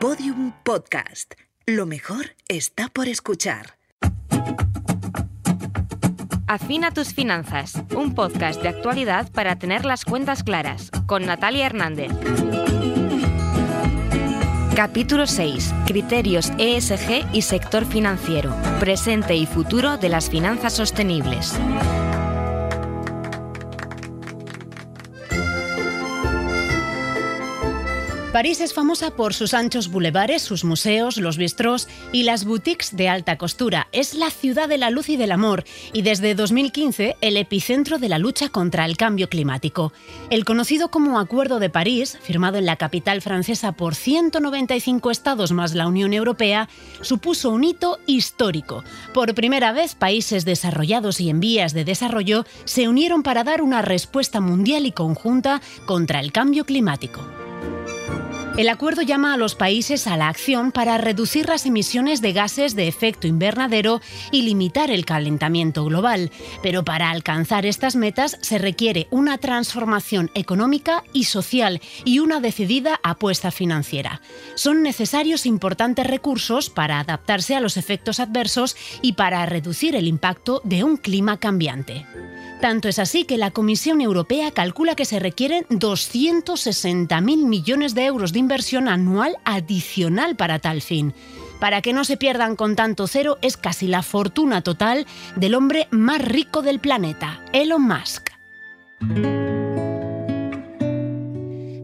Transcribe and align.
Podium 0.00 0.54
Podcast. 0.64 1.34
Lo 1.66 1.84
mejor 1.84 2.34
está 2.48 2.88
por 2.88 3.06
escuchar. 3.06 3.76
Afina 6.46 6.90
tus 6.90 7.12
finanzas, 7.12 7.74
un 7.94 8.14
podcast 8.14 8.62
de 8.62 8.70
actualidad 8.70 9.30
para 9.30 9.58
tener 9.58 9.84
las 9.84 10.06
cuentas 10.06 10.42
claras, 10.42 10.90
con 11.04 11.26
Natalia 11.26 11.66
Hernández. 11.66 12.12
Capítulo 14.74 15.26
6. 15.26 15.74
Criterios 15.86 16.50
ESG 16.56 17.26
y 17.34 17.42
sector 17.42 17.84
financiero. 17.84 18.56
Presente 18.80 19.36
y 19.36 19.44
futuro 19.44 19.98
de 19.98 20.08
las 20.08 20.30
finanzas 20.30 20.72
sostenibles. 20.72 21.60
París 28.32 28.60
es 28.60 28.72
famosa 28.72 29.10
por 29.10 29.34
sus 29.34 29.54
anchos 29.54 29.88
bulevares, 29.88 30.40
sus 30.40 30.62
museos, 30.62 31.16
los 31.16 31.36
bistrós 31.36 31.88
y 32.12 32.22
las 32.22 32.44
boutiques 32.44 32.94
de 32.96 33.08
alta 33.08 33.36
costura. 33.36 33.88
Es 33.90 34.14
la 34.14 34.30
ciudad 34.30 34.68
de 34.68 34.78
la 34.78 34.90
luz 34.90 35.08
y 35.08 35.16
del 35.16 35.32
amor 35.32 35.64
y 35.92 36.02
desde 36.02 36.36
2015 36.36 37.16
el 37.20 37.36
epicentro 37.36 37.98
de 37.98 38.08
la 38.08 38.18
lucha 38.18 38.48
contra 38.48 38.84
el 38.84 38.96
cambio 38.96 39.28
climático. 39.28 39.92
El 40.30 40.44
conocido 40.44 40.92
como 40.92 41.18
Acuerdo 41.18 41.58
de 41.58 41.70
París, 41.70 42.18
firmado 42.22 42.56
en 42.58 42.66
la 42.66 42.76
capital 42.76 43.20
francesa 43.20 43.72
por 43.72 43.96
195 43.96 45.10
estados 45.10 45.50
más 45.50 45.74
la 45.74 45.88
Unión 45.88 46.12
Europea, 46.12 46.68
supuso 47.00 47.50
un 47.50 47.64
hito 47.64 47.98
histórico. 48.06 48.84
Por 49.12 49.34
primera 49.34 49.72
vez, 49.72 49.96
países 49.96 50.44
desarrollados 50.44 51.20
y 51.20 51.30
en 51.30 51.40
vías 51.40 51.74
de 51.74 51.84
desarrollo 51.84 52.46
se 52.64 52.86
unieron 52.86 53.24
para 53.24 53.42
dar 53.42 53.60
una 53.60 53.82
respuesta 53.82 54.40
mundial 54.40 54.86
y 54.86 54.92
conjunta 54.92 55.60
contra 55.84 56.20
el 56.20 56.30
cambio 56.30 56.64
climático. 56.64 57.39
El 58.56 58.68
acuerdo 58.68 59.00
llama 59.00 59.32
a 59.32 59.36
los 59.36 59.54
países 59.54 60.06
a 60.06 60.16
la 60.16 60.28
acción 60.28 60.70
para 60.72 60.98
reducir 60.98 61.48
las 61.48 61.64
emisiones 61.66 62.20
de 62.20 62.32
gases 62.32 62.74
de 62.74 62.88
efecto 62.88 63.26
invernadero 63.26 64.02
y 64.32 64.42
limitar 64.42 64.90
el 64.90 65.06
calentamiento 65.06 65.84
global. 65.84 66.30
Pero 66.62 66.84
para 66.84 67.10
alcanzar 67.10 67.64
estas 67.64 67.96
metas 67.96 68.36
se 68.42 68.58
requiere 68.58 69.06
una 69.10 69.38
transformación 69.38 70.30
económica 70.34 71.04
y 71.12 71.24
social 71.24 71.80
y 72.04 72.18
una 72.18 72.40
decidida 72.40 73.00
apuesta 73.02 73.50
financiera. 73.50 74.20
Son 74.56 74.82
necesarios 74.82 75.46
importantes 75.46 76.06
recursos 76.06 76.68
para 76.68 77.00
adaptarse 77.00 77.54
a 77.56 77.60
los 77.60 77.76
efectos 77.76 78.20
adversos 78.20 78.76
y 79.00 79.14
para 79.14 79.46
reducir 79.46 79.94
el 79.94 80.06
impacto 80.06 80.60
de 80.64 80.84
un 80.84 80.96
clima 80.98 81.38
cambiante. 81.38 82.04
Tanto 82.60 82.88
es 82.88 82.98
así 82.98 83.24
que 83.24 83.38
la 83.38 83.50
Comisión 83.50 84.02
Europea 84.02 84.50
calcula 84.50 84.94
que 84.94 85.06
se 85.06 85.18
requieren 85.18 85.64
260.000 85.70 87.22
millones 87.46 87.94
de 87.94 88.04
euros 88.04 88.34
de 88.34 88.38
inversión 88.38 88.86
anual 88.86 89.38
adicional 89.44 90.36
para 90.36 90.58
tal 90.58 90.82
fin. 90.82 91.14
Para 91.58 91.80
que 91.80 91.94
no 91.94 92.04
se 92.04 92.18
pierdan 92.18 92.56
con 92.56 92.76
tanto 92.76 93.06
cero 93.06 93.38
es 93.40 93.56
casi 93.56 93.86
la 93.86 94.02
fortuna 94.02 94.62
total 94.62 95.06
del 95.36 95.54
hombre 95.54 95.88
más 95.90 96.22
rico 96.22 96.60
del 96.60 96.80
planeta, 96.80 97.42
Elon 97.54 97.82
Musk. 97.82 98.30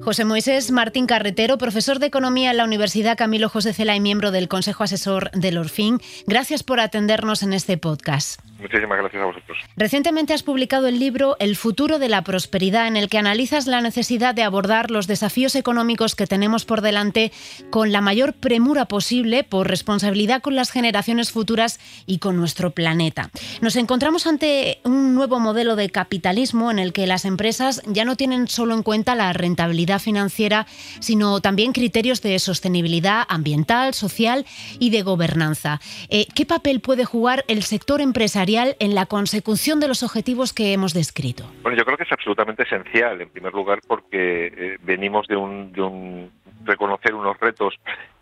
José 0.03 0.25
Moisés 0.25 0.71
Martín 0.71 1.07
Carretero, 1.07 1.59
profesor 1.59 1.99
de 1.99 2.07
Economía 2.07 2.51
en 2.51 2.59
la 2.59 2.65
Universidad 2.65 3.17
Camilo 3.17 3.49
José 3.49 3.73
Cela 3.73 3.97
y 3.97 4.01
miembro 4.01 4.31
del 4.31 4.47
Consejo 4.47 4.85
Asesor 4.85 5.31
del 5.33 5.59
Orfín. 5.59 6.01
Gracias 6.27 6.63
por 6.63 6.81
atendernos 6.81 7.43
en 7.43 7.55
este 7.55 7.77
podcast. 7.77 8.41
Muchísimas 8.59 8.99
gracias 8.99 9.23
a 9.23 9.27
vosotros. 9.27 9.59
Recientemente 9.77 10.33
has 10.33 10.43
publicado 10.43 10.87
el 10.87 10.99
libro 10.99 11.37
El 11.39 11.57
futuro 11.57 11.99
de 11.99 12.09
la 12.09 12.23
prosperidad, 12.23 12.87
en 12.87 12.97
el 12.97 13.11
que 13.11 13.19
analizas 13.19 13.67
la 13.67 13.83
necesidad 13.83 14.35
de 14.35 14.43
abordar 14.43 14.91
los 14.91 15.07
desafíos 15.07 15.55
económicos 15.57 16.15
que 16.15 16.27
tenemos 16.27 16.65
por 16.65 16.81
delante 16.81 17.33
con 17.69 17.93
la 17.93 18.01
mayor 18.01 18.33
premura 18.33 18.87
posible 18.87 19.45
por 19.45 19.69
responsabilidad 19.69 20.41
con 20.41 20.57
las 20.57 20.71
generaciones 20.71 21.33
futuras 21.33 21.79
y 22.07 22.19
con 22.19 22.37
nuestro 22.37 22.71
planeta. 22.71 23.31
Nos 23.61 23.77
encontramos 23.77 24.27
ante 24.27 24.81
un 24.85 25.15
nuevo 25.15 25.39
modelo 25.39 25.77
de 25.77 25.91
capitalismo 25.91 26.71
en 26.71 26.79
el 26.79 26.95
que 26.95 27.07
las 27.07 27.27
empresas 27.27 27.83
ya 27.87 28.07
no 28.07 28.17
tienen 28.17 28.49
solo 28.49 28.75
en 28.75 28.83
cuenta 28.83 29.15
la 29.15 29.35
rentabilidad 29.35 30.01
financiera, 30.01 30.67
sino 31.01 31.41
también 31.43 31.73
criterios 31.73 32.23
de 32.23 32.39
sostenibilidad 32.39 33.25
ambiental, 33.29 33.93
social 33.93 34.47
y 34.79 34.89
de 34.89 35.03
gobernanza. 35.03 35.81
Eh, 36.09 36.27
¿Qué 36.35 36.47
papel 36.47 36.81
puede 36.81 37.05
jugar 37.05 37.45
el 37.49 37.63
sector 37.63 38.01
empresarial 38.01 38.46
en 38.49 38.95
la 38.95 39.07
consecución 39.07 39.81
de 39.81 39.89
los 39.89 40.03
objetivos 40.03 40.53
que 40.53 40.73
hemos 40.73 40.95
descrito? 40.95 41.45
Bueno, 41.63 41.77
yo 41.77 41.85
creo 41.85 41.97
que 41.97 42.05
es 42.05 42.13
absolutamente 42.13 42.63
esencial, 42.63 43.21
en 43.21 43.29
primer 43.29 43.53
lugar, 43.53 43.81
porque 43.87 44.47
eh, 44.47 44.79
venimos 44.83 45.27
de 45.27 45.37
un, 45.37 46.31
reconocer 46.65 47.15
unos 47.15 47.39
retos 47.41 47.75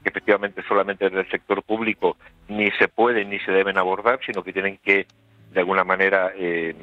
que 0.03 0.09
efectivamente 0.09 0.63
solamente 0.67 1.05
desde 1.05 1.21
el 1.21 1.31
sector 1.31 1.63
público 1.63 2.17
ni 2.49 2.71
se 2.73 2.89
pueden 2.89 3.31
ni 3.31 3.39
se 3.41 3.53
deben 3.53 3.77
abordar, 3.77 4.21
sino 4.25 4.43
que 4.43 4.53
tienen 4.53 4.79
que, 4.83 5.07
de 5.53 5.61
alguna 5.61 5.85
manera, 5.85 6.33
eh, 6.37 6.75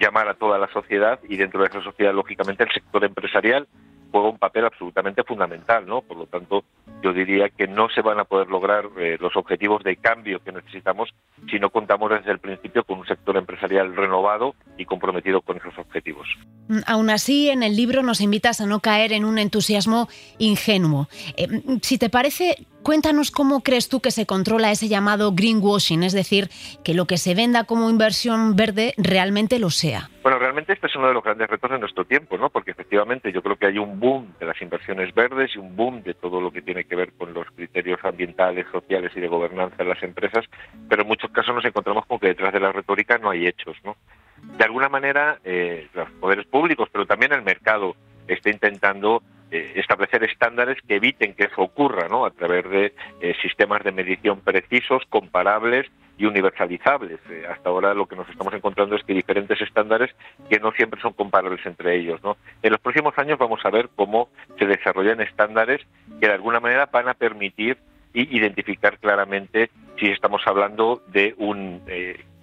llamar 0.00 0.28
a 0.28 0.34
toda 0.34 0.58
la 0.58 0.68
sociedad 0.68 1.20
y 1.28 1.36
dentro 1.36 1.60
de 1.60 1.68
esa 1.68 1.82
sociedad, 1.82 2.14
lógicamente, 2.14 2.64
el 2.64 2.72
sector 2.72 3.04
empresarial 3.04 3.68
juega 4.14 4.28
un 4.28 4.38
papel 4.38 4.64
absolutamente 4.64 5.24
fundamental, 5.24 5.84
¿no? 5.88 6.00
Por 6.00 6.16
lo 6.16 6.26
tanto, 6.26 6.62
yo 7.02 7.12
diría 7.12 7.48
que 7.48 7.66
no 7.66 7.88
se 7.88 8.00
van 8.00 8.20
a 8.20 8.24
poder 8.24 8.46
lograr 8.46 8.84
eh, 8.96 9.16
los 9.18 9.34
objetivos 9.34 9.82
de 9.82 9.96
cambio 9.96 10.38
que 10.38 10.52
necesitamos 10.52 11.12
si 11.50 11.58
no 11.58 11.70
contamos 11.70 12.12
desde 12.12 12.30
el 12.30 12.38
principio 12.38 12.84
con 12.84 13.00
un 13.00 13.06
sector 13.06 13.36
empresarial 13.36 13.96
renovado 13.96 14.54
y 14.78 14.84
comprometido 14.84 15.40
con 15.40 15.56
esos 15.56 15.76
objetivos. 15.76 16.28
Mm, 16.68 16.78
aún 16.86 17.10
así, 17.10 17.50
en 17.50 17.64
el 17.64 17.74
libro 17.74 18.04
nos 18.04 18.20
invitas 18.20 18.60
a 18.60 18.66
no 18.66 18.78
caer 18.78 19.12
en 19.12 19.24
un 19.24 19.36
entusiasmo 19.36 20.08
ingenuo. 20.38 21.08
Eh, 21.36 21.48
mm, 21.48 21.78
si 21.82 21.98
te 21.98 22.08
parece, 22.08 22.68
Cuéntanos 22.84 23.30
cómo 23.30 23.62
crees 23.62 23.88
tú 23.88 24.00
que 24.00 24.10
se 24.10 24.26
controla 24.26 24.70
ese 24.70 24.88
llamado 24.88 25.32
greenwashing, 25.32 26.02
es 26.02 26.12
decir, 26.12 26.50
que 26.84 26.92
lo 26.92 27.06
que 27.06 27.16
se 27.16 27.34
venda 27.34 27.64
como 27.64 27.88
inversión 27.88 28.56
verde 28.56 28.92
realmente 28.98 29.58
lo 29.58 29.70
sea. 29.70 30.10
Bueno, 30.22 30.38
realmente 30.38 30.74
este 30.74 30.88
es 30.88 30.94
uno 30.94 31.08
de 31.08 31.14
los 31.14 31.24
grandes 31.24 31.48
retos 31.48 31.70
de 31.70 31.78
nuestro 31.78 32.04
tiempo, 32.04 32.36
¿no? 32.36 32.50
Porque 32.50 32.72
efectivamente 32.72 33.32
yo 33.32 33.40
creo 33.42 33.56
que 33.56 33.68
hay 33.68 33.78
un 33.78 33.98
boom 33.98 34.34
de 34.38 34.44
las 34.44 34.60
inversiones 34.60 35.14
verdes 35.14 35.52
y 35.54 35.58
un 35.60 35.74
boom 35.74 36.02
de 36.02 36.12
todo 36.12 36.42
lo 36.42 36.52
que 36.52 36.60
tiene 36.60 36.84
que 36.84 36.94
ver 36.94 37.14
con 37.14 37.32
los 37.32 37.46
criterios 37.52 38.00
ambientales, 38.04 38.66
sociales 38.70 39.12
y 39.16 39.20
de 39.20 39.28
gobernanza 39.28 39.82
en 39.82 39.88
las 39.88 40.02
empresas, 40.02 40.44
pero 40.86 41.02
en 41.02 41.08
muchos 41.08 41.30
casos 41.30 41.54
nos 41.54 41.64
encontramos 41.64 42.04
con 42.04 42.18
que 42.18 42.28
detrás 42.28 42.52
de 42.52 42.60
la 42.60 42.70
retórica 42.70 43.16
no 43.16 43.30
hay 43.30 43.46
hechos, 43.46 43.78
¿no? 43.82 43.96
De 44.58 44.64
alguna 44.64 44.90
manera, 44.90 45.38
eh, 45.42 45.88
los 45.94 46.10
poderes 46.20 46.44
públicos, 46.48 46.90
pero 46.92 47.06
también 47.06 47.32
el 47.32 47.40
mercado 47.40 47.96
está 48.28 48.50
intentando 48.50 49.22
eh, 49.54 49.74
establecer 49.76 50.24
estándares 50.24 50.78
que 50.82 50.96
eviten 50.96 51.34
que 51.34 51.44
eso 51.44 51.62
ocurra, 51.62 52.08
¿no? 52.08 52.24
A 52.26 52.32
través 52.32 52.68
de 52.68 52.92
eh, 53.20 53.34
sistemas 53.40 53.84
de 53.84 53.92
medición 53.92 54.40
precisos, 54.40 55.04
comparables 55.08 55.86
y 56.18 56.26
universalizables. 56.26 57.20
Eh, 57.30 57.44
hasta 57.48 57.68
ahora 57.68 57.94
lo 57.94 58.06
que 58.06 58.16
nos 58.16 58.28
estamos 58.28 58.52
encontrando 58.52 58.96
es 58.96 59.04
que 59.04 59.14
diferentes 59.14 59.60
estándares 59.60 60.10
que 60.50 60.58
no 60.58 60.72
siempre 60.72 61.00
son 61.00 61.12
comparables 61.12 61.64
entre 61.66 61.96
ellos, 61.96 62.20
¿no? 62.24 62.36
En 62.62 62.72
los 62.72 62.80
próximos 62.80 63.16
años 63.16 63.38
vamos 63.38 63.60
a 63.64 63.70
ver 63.70 63.90
cómo 63.94 64.28
se 64.58 64.66
desarrollan 64.66 65.20
estándares 65.20 65.82
que 66.20 66.26
de 66.26 66.34
alguna 66.34 66.58
manera 66.58 66.86
van 66.86 67.08
a 67.08 67.14
permitir 67.14 67.78
identificar 68.12 68.98
claramente 68.98 69.70
si 70.00 70.06
estamos 70.06 70.42
hablando 70.46 71.02
de 71.08 71.34
un 71.38 71.82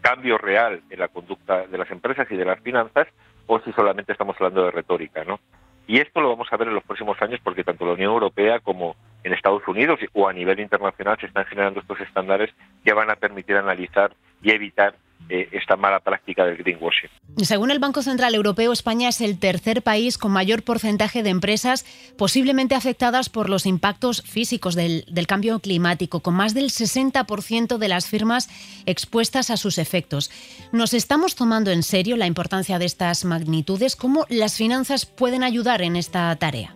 cambio 0.02 0.38
real 0.38 0.82
en 0.90 1.00
la 1.00 1.08
conducta 1.08 1.66
de 1.68 1.78
las 1.78 1.90
empresas 1.92 2.28
y 2.30 2.36
de 2.36 2.46
las 2.46 2.60
finanzas 2.62 3.08
o 3.48 3.60
si 3.60 3.72
solamente 3.74 4.12
estamos 4.12 4.36
hablando 4.38 4.64
de 4.64 4.72
retórica, 4.72 5.24
¿no? 5.24 5.40
Y 5.88 6.00
esto 6.00 6.22
lo 6.22 6.30
vamos 6.30 6.48
a 6.52 6.58
ver 6.58 6.68
en 6.68 6.76
los 6.76 6.84
próximos 6.84 7.22
años 7.22 7.40
porque 7.44 7.64
tanto 7.64 7.86
la 7.86 7.94
Unión 7.94 8.14
Europea 8.14 8.60
como 8.60 8.96
en 9.24 9.34
Estados 9.34 9.68
Unidos 9.68 10.00
o 10.14 10.28
a 10.28 10.34
nivel 10.34 10.60
internacional 10.60 11.18
se 11.20 11.28
están 11.28 11.46
generando 11.46 11.80
estos 11.80 12.00
estándares 12.00 12.50
que 12.84 12.94
van 12.94 13.10
a 13.10 13.16
permitir 13.16 13.58
analizar 13.58 14.14
y 14.42 14.52
evitar 14.52 14.96
eh, 15.30 15.50
esta 15.52 15.76
mala 15.76 16.00
práctica 16.00 16.46
del 16.46 16.58
greenwashing. 16.58 17.10
Según 17.38 17.72
el 17.72 17.80
Banco 17.80 18.02
Central 18.02 18.36
Europeo, 18.36 18.74
España 18.74 19.10
es 19.10 19.22
el 19.22 19.40
tercer 19.40 19.82
país 19.82 20.18
con 20.18 20.32
mayor 20.32 20.64
porcentaje 20.64 21.24
de 21.24 21.30
empresas 21.30 21.86
posiblemente 22.18 22.76
afectadas 22.76 23.30
por 23.30 23.50
los 23.50 23.66
impactos 23.66 24.22
físicos 24.24 24.76
del, 24.76 25.06
del 25.08 25.28
cambio 25.28 25.60
climático, 25.60 26.20
con 26.20 26.34
más 26.34 26.54
del 26.54 26.66
60% 26.66 27.78
de 27.78 27.88
las 27.88 28.08
firmas 28.08 28.50
expuestas 28.86 29.50
a 29.50 29.58
sus 29.58 29.78
efectos. 29.78 30.30
¿Nos 30.72 30.94
estamos 30.94 31.36
tomando 31.36 31.72
en 31.72 31.84
serio 31.84 32.18
la 32.18 32.28
importancia 32.28 32.80
de 32.80 32.86
estas 32.86 33.24
magnitudes? 33.26 33.96
¿Cómo 33.96 34.26
las 34.30 34.58
finanzas 34.58 35.06
pueden 35.06 35.44
ayudar 35.44 35.82
en 35.82 35.96
esta 35.96 36.36
tarea? 36.36 36.76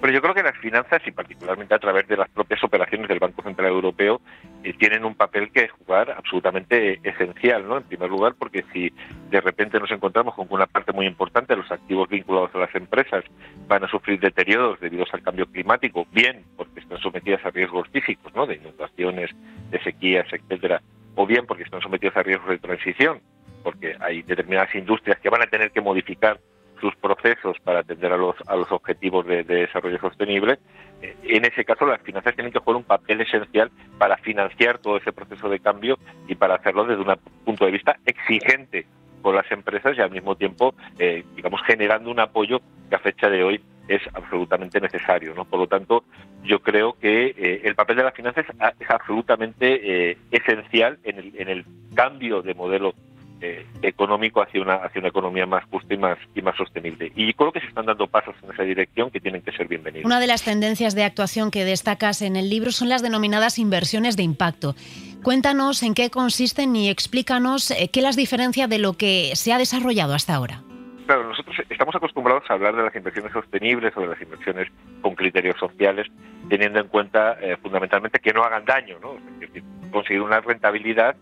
Pero 0.00 0.12
yo 0.12 0.22
creo 0.22 0.34
que 0.34 0.44
las 0.44 0.56
finanzas, 0.58 1.02
y 1.06 1.10
particularmente 1.10 1.74
a 1.74 1.78
través 1.78 2.06
de 2.06 2.16
las 2.16 2.28
propias 2.28 2.62
operaciones 2.62 3.08
del 3.08 3.18
Banco 3.18 3.42
Central 3.42 3.68
Europeo, 3.68 4.20
eh, 4.62 4.72
tienen 4.74 5.04
un 5.04 5.16
papel 5.16 5.50
que 5.50 5.66
jugar 5.68 6.12
absolutamente 6.12 7.00
esencial, 7.02 7.66
¿no? 7.66 7.78
En 7.78 7.82
primer 7.82 8.08
lugar, 8.08 8.34
porque 8.38 8.64
si 8.72 8.92
de 9.30 9.40
repente 9.40 9.80
nos 9.80 9.90
encontramos 9.90 10.36
con 10.36 10.46
que 10.46 10.54
una 10.54 10.66
parte 10.66 10.92
muy 10.92 11.06
importante 11.06 11.54
de 11.54 11.62
los 11.62 11.72
activos 11.72 12.08
vinculados 12.08 12.54
a 12.54 12.58
las 12.58 12.74
empresas 12.76 13.24
van 13.66 13.84
a 13.84 13.88
sufrir 13.88 14.20
deterioros 14.20 14.78
debido 14.78 15.04
al 15.10 15.22
cambio 15.22 15.46
climático, 15.46 16.06
bien 16.12 16.44
porque 16.56 16.78
están 16.78 16.98
sometidas 16.98 17.44
a 17.44 17.50
riesgos 17.50 17.88
físicos, 17.88 18.32
¿no? 18.34 18.46
De 18.46 18.54
inundaciones, 18.54 19.30
de 19.70 19.82
sequías, 19.82 20.26
etcétera, 20.32 20.80
o 21.16 21.26
bien 21.26 21.44
porque 21.44 21.64
están 21.64 21.80
sometidas 21.80 22.16
a 22.16 22.22
riesgos 22.22 22.50
de 22.50 22.58
transición, 22.58 23.20
porque 23.64 23.96
hay 23.98 24.22
determinadas 24.22 24.72
industrias 24.76 25.18
que 25.18 25.28
van 25.28 25.42
a 25.42 25.46
tener 25.46 25.72
que 25.72 25.80
modificar 25.80 26.38
sus 26.80 26.94
procesos 26.96 27.56
para 27.62 27.80
atender 27.80 28.12
a 28.12 28.16
los, 28.16 28.36
objetivos 28.70 29.26
de, 29.26 29.44
desarrollo 29.44 29.98
sostenible, 29.98 30.58
eh, 31.02 31.16
en 31.24 31.44
ese 31.44 31.64
caso 31.64 31.86
las 31.86 32.00
finanzas 32.02 32.34
tienen 32.34 32.52
que 32.52 32.58
jugar 32.58 32.76
un 32.76 32.84
papel 32.84 33.20
esencial 33.20 33.70
para 33.98 34.16
financiar 34.18 34.78
todo 34.78 34.96
ese 34.96 35.12
proceso 35.12 35.48
de 35.48 35.60
cambio 35.60 35.98
y 36.26 36.34
para 36.34 36.56
hacerlo 36.56 36.84
desde 36.84 37.02
un 37.02 37.16
punto 37.44 37.64
de 37.64 37.72
vista 37.72 37.96
exigente 38.06 38.86
con 39.22 39.34
las 39.34 39.50
empresas 39.50 39.96
y 39.96 40.00
al 40.00 40.10
mismo 40.10 40.36
tiempo, 40.36 40.74
eh, 40.98 41.24
digamos, 41.34 41.60
generando 41.66 42.10
un 42.10 42.20
apoyo 42.20 42.60
que 42.88 42.96
a 42.96 43.00
fecha 43.00 43.28
de 43.28 43.42
hoy 43.42 43.60
es 43.88 44.02
absolutamente 44.14 44.80
necesario. 44.80 45.34
Por 45.46 45.60
lo 45.60 45.66
tanto, 45.66 46.04
yo 46.44 46.60
creo 46.60 46.92
que 46.92 47.34
eh, 47.36 47.62
el 47.64 47.74
papel 47.74 47.96
de 47.96 48.04
las 48.04 48.14
finanzas 48.14 48.46
es 48.78 48.90
absolutamente 48.90 50.18
esencial 50.30 50.98
en 51.02 51.18
el, 51.18 51.32
en 51.36 51.48
el 51.48 51.64
cambio 51.94 52.42
de 52.42 52.54
modelo 52.54 52.94
eh, 53.40 53.66
económico 53.82 54.42
hacia 54.42 54.60
una 54.60 54.74
hacia 54.76 55.00
una 55.00 55.08
economía 55.08 55.46
más 55.46 55.64
justa 55.70 55.94
y 55.94 55.96
más 55.96 56.18
y 56.34 56.42
más 56.42 56.56
sostenible. 56.56 57.12
Y 57.14 57.32
creo 57.34 57.52
que 57.52 57.60
se 57.60 57.66
están 57.66 57.86
dando 57.86 58.06
pasos 58.06 58.34
en 58.42 58.52
esa 58.52 58.62
dirección 58.62 59.10
que 59.10 59.20
tienen 59.20 59.42
que 59.42 59.52
ser 59.52 59.68
bienvenidos. 59.68 60.04
Una 60.04 60.20
de 60.20 60.26
las 60.26 60.42
tendencias 60.42 60.94
de 60.94 61.04
actuación 61.04 61.50
que 61.50 61.64
destacas 61.64 62.22
en 62.22 62.36
el 62.36 62.50
libro 62.50 62.72
son 62.72 62.88
las 62.88 63.02
denominadas 63.02 63.58
inversiones 63.58 64.16
de 64.16 64.22
impacto. 64.22 64.74
Cuéntanos 65.22 65.82
en 65.82 65.94
qué 65.94 66.10
consisten 66.10 66.74
y 66.76 66.88
explícanos 66.88 67.70
eh, 67.70 67.90
qué 67.92 68.02
las 68.02 68.16
diferencia 68.16 68.66
de 68.68 68.78
lo 68.78 68.94
que 68.94 69.32
se 69.34 69.52
ha 69.52 69.58
desarrollado 69.58 70.14
hasta 70.14 70.34
ahora. 70.34 70.62
Claro, 71.06 71.26
nosotros 71.26 71.56
estamos 71.70 71.94
acostumbrados 71.94 72.44
a 72.50 72.52
hablar 72.52 72.76
de 72.76 72.82
las 72.82 72.94
inversiones 72.94 73.32
sostenibles 73.32 73.96
o 73.96 74.02
de 74.02 74.08
las 74.08 74.20
inversiones 74.20 74.68
con 75.00 75.14
criterios 75.14 75.56
sociales, 75.58 76.06
teniendo 76.50 76.80
en 76.80 76.88
cuenta 76.88 77.38
eh, 77.40 77.56
fundamentalmente 77.62 78.18
que 78.18 78.32
no 78.32 78.42
hagan 78.42 78.66
daño, 78.66 78.98
¿no? 79.00 79.14
Es 79.40 79.40
decir, 79.40 79.64
conseguir 79.90 80.20
una 80.20 80.40
rentabilidad 80.40 81.16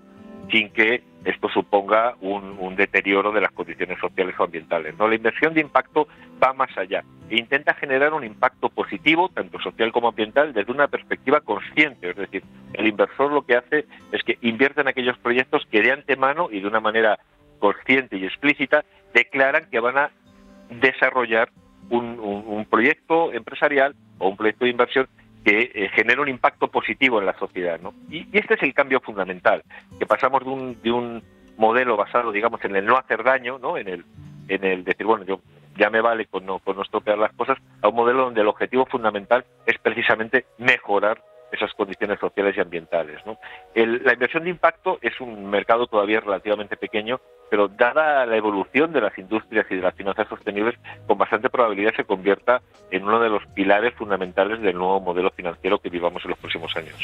sin 0.50 0.70
que 0.70 1.02
esto 1.24 1.48
suponga 1.48 2.14
un, 2.20 2.76
deterioro 2.76 3.32
de 3.32 3.40
las 3.40 3.50
condiciones 3.52 3.98
sociales 3.98 4.34
o 4.38 4.44
ambientales. 4.44 4.96
¿no? 4.98 5.08
La 5.08 5.14
inversión 5.14 5.54
de 5.54 5.60
impacto 5.60 6.06
va 6.42 6.52
más 6.52 6.76
allá 6.76 7.04
e 7.28 7.38
intenta 7.38 7.74
generar 7.74 8.12
un 8.12 8.22
impacto 8.22 8.68
positivo, 8.68 9.30
tanto 9.30 9.58
social 9.58 9.90
como 9.92 10.08
ambiental, 10.08 10.52
desde 10.52 10.70
una 10.70 10.88
perspectiva 10.88 11.40
consciente. 11.40 12.10
Es 12.10 12.16
decir, 12.16 12.44
el 12.74 12.86
inversor 12.86 13.32
lo 13.32 13.44
que 13.44 13.56
hace 13.56 13.86
es 14.12 14.22
que 14.22 14.38
invierte 14.42 14.82
en 14.82 14.88
aquellos 14.88 15.18
proyectos 15.18 15.66
que 15.70 15.82
de 15.82 15.92
antemano 15.92 16.48
y 16.52 16.60
de 16.60 16.68
una 16.68 16.80
manera 16.80 17.18
consciente 17.58 18.18
y 18.18 18.26
explícita 18.26 18.84
declaran 19.14 19.68
que 19.70 19.80
van 19.80 19.98
a 19.98 20.10
desarrollar 20.70 21.50
un 21.88 22.66
proyecto 22.68 23.32
empresarial 23.32 23.94
o 24.18 24.28
un 24.28 24.36
proyecto 24.36 24.64
de 24.64 24.70
inversión 24.70 25.08
que 25.46 25.70
eh, 25.72 25.88
genera 25.94 26.20
un 26.20 26.28
impacto 26.28 26.66
positivo 26.66 27.20
en 27.20 27.26
la 27.26 27.38
sociedad. 27.38 27.78
¿no? 27.80 27.94
Y, 28.10 28.26
este 28.36 28.54
es 28.54 28.62
el 28.64 28.74
cambio 28.74 28.98
fundamental, 28.98 29.62
que 29.96 30.04
pasamos 30.04 30.44
de 30.44 30.50
un, 30.50 30.82
de 30.82 30.90
un 30.90 31.22
modelo 31.56 31.96
basado, 31.96 32.32
digamos, 32.32 32.64
en 32.64 32.74
el 32.74 32.84
no 32.84 32.96
hacer 32.96 33.22
daño, 33.22 33.56
¿no? 33.56 33.78
en, 33.78 33.86
el, 33.86 34.04
en 34.48 34.64
el 34.64 34.82
decir, 34.82 35.06
bueno, 35.06 35.24
yo 35.24 35.40
ya 35.76 35.88
me 35.88 36.00
vale 36.00 36.26
con 36.26 36.44
no, 36.44 36.58
con 36.58 36.74
no 36.74 36.82
estropear 36.82 37.16
las 37.16 37.32
cosas, 37.34 37.58
a 37.80 37.88
un 37.88 37.94
modelo 37.94 38.24
donde 38.24 38.40
el 38.40 38.48
objetivo 38.48 38.86
fundamental 38.86 39.44
es 39.66 39.78
precisamente 39.78 40.46
mejorar 40.58 41.22
esas 41.52 41.72
condiciones 41.74 42.18
sociales 42.18 42.56
y 42.56 42.60
ambientales. 42.60 43.24
¿no? 43.24 43.38
la 43.76 44.14
inversión 44.14 44.42
de 44.42 44.50
impacto 44.50 44.98
es 45.00 45.20
un 45.20 45.48
mercado 45.48 45.86
todavía 45.86 46.18
relativamente 46.18 46.76
pequeño, 46.76 47.20
pero 47.50 47.68
dada 47.68 48.26
la 48.26 48.36
evolución 48.36 48.92
de 48.92 49.00
las 49.00 49.16
industrias 49.18 49.66
y 49.70 49.76
de 49.76 49.82
las 49.82 49.94
finanzas 49.94 50.28
sostenibles, 50.28 50.74
con 51.06 51.18
bastante 51.18 51.48
probabilidad 51.50 51.94
se 51.96 52.04
convierta 52.04 52.62
en 52.90 53.04
uno 53.04 53.20
de 53.20 53.28
los 53.28 53.44
pilares 53.54 53.94
fundamentales 53.94 54.60
del 54.60 54.76
nuevo 54.76 55.00
modelo 55.00 55.30
financiero 55.30 55.78
que 55.78 55.90
vivamos 55.90 56.24
en 56.24 56.30
los 56.30 56.38
próximos 56.38 56.74
años. 56.76 56.94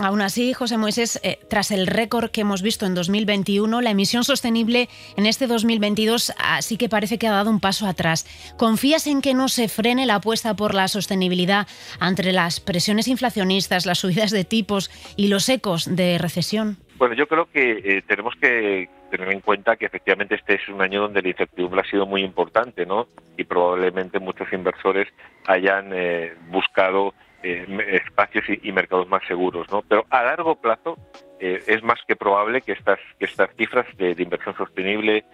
Aún 0.00 0.20
así, 0.20 0.52
José 0.52 0.78
Moisés, 0.78 1.20
eh, 1.22 1.38
tras 1.48 1.70
el 1.70 1.86
récord 1.86 2.30
que 2.30 2.42
hemos 2.42 2.62
visto 2.62 2.86
en 2.86 2.94
2021, 2.94 3.80
la 3.80 3.90
emisión 3.90 4.24
sostenible 4.24 4.88
en 5.16 5.26
este 5.26 5.46
2022 5.46 6.32
sí 6.60 6.76
que 6.76 6.88
parece 6.88 7.18
que 7.18 7.28
ha 7.28 7.32
dado 7.32 7.50
un 7.50 7.60
paso 7.60 7.86
atrás. 7.86 8.26
¿Confías 8.56 9.06
en 9.06 9.20
que 9.20 9.34
no 9.34 9.48
se 9.48 9.68
frene 9.68 10.06
la 10.06 10.16
apuesta 10.16 10.54
por 10.54 10.74
la 10.74 10.88
sostenibilidad 10.88 11.66
entre 12.00 12.32
las 12.32 12.60
presiones 12.60 13.08
inflacionistas, 13.08 13.86
las 13.86 13.98
subidas 13.98 14.30
de 14.30 14.44
tipos 14.44 14.90
y 15.16 15.28
los 15.28 15.48
ecos 15.48 15.94
de 15.94 16.18
recesión? 16.18 16.76
Bueno, 16.98 17.14
yo 17.14 17.28
creo 17.28 17.48
que 17.50 17.78
eh, 17.84 18.02
tenemos 18.06 18.34
que 18.40 18.88
tener 19.08 19.32
en 19.32 19.40
cuenta 19.40 19.76
que 19.76 19.86
efectivamente 19.86 20.34
este 20.34 20.54
es 20.54 20.68
un 20.68 20.80
año 20.80 21.02
donde 21.02 21.22
la 21.22 21.28
incertidumbre 21.28 21.80
ha 21.80 21.90
sido 21.90 22.06
muy 22.06 22.22
importante, 22.22 22.86
¿no? 22.86 23.06
Y 23.36 23.44
probablemente 23.44 24.18
muchos 24.18 24.52
inversores 24.52 25.08
hayan 25.46 25.90
eh, 25.92 26.34
buscado 26.48 27.14
eh, 27.42 27.66
espacios 27.92 28.44
y, 28.48 28.72
mercados 28.72 29.08
más 29.08 29.22
seguros, 29.26 29.70
¿no? 29.70 29.82
Pero 29.82 30.04
a 30.10 30.22
largo 30.22 30.56
plazo 30.56 30.96
es 31.40 31.84
más 31.84 32.00
que 32.08 32.16
probable 32.16 32.62
que 32.62 32.72
estas 32.72 32.98
que 33.16 33.26
estas 33.26 33.54
cifras 33.54 33.86
de, 33.96 34.10
inversión 34.18 34.56
sostenible 34.56 35.24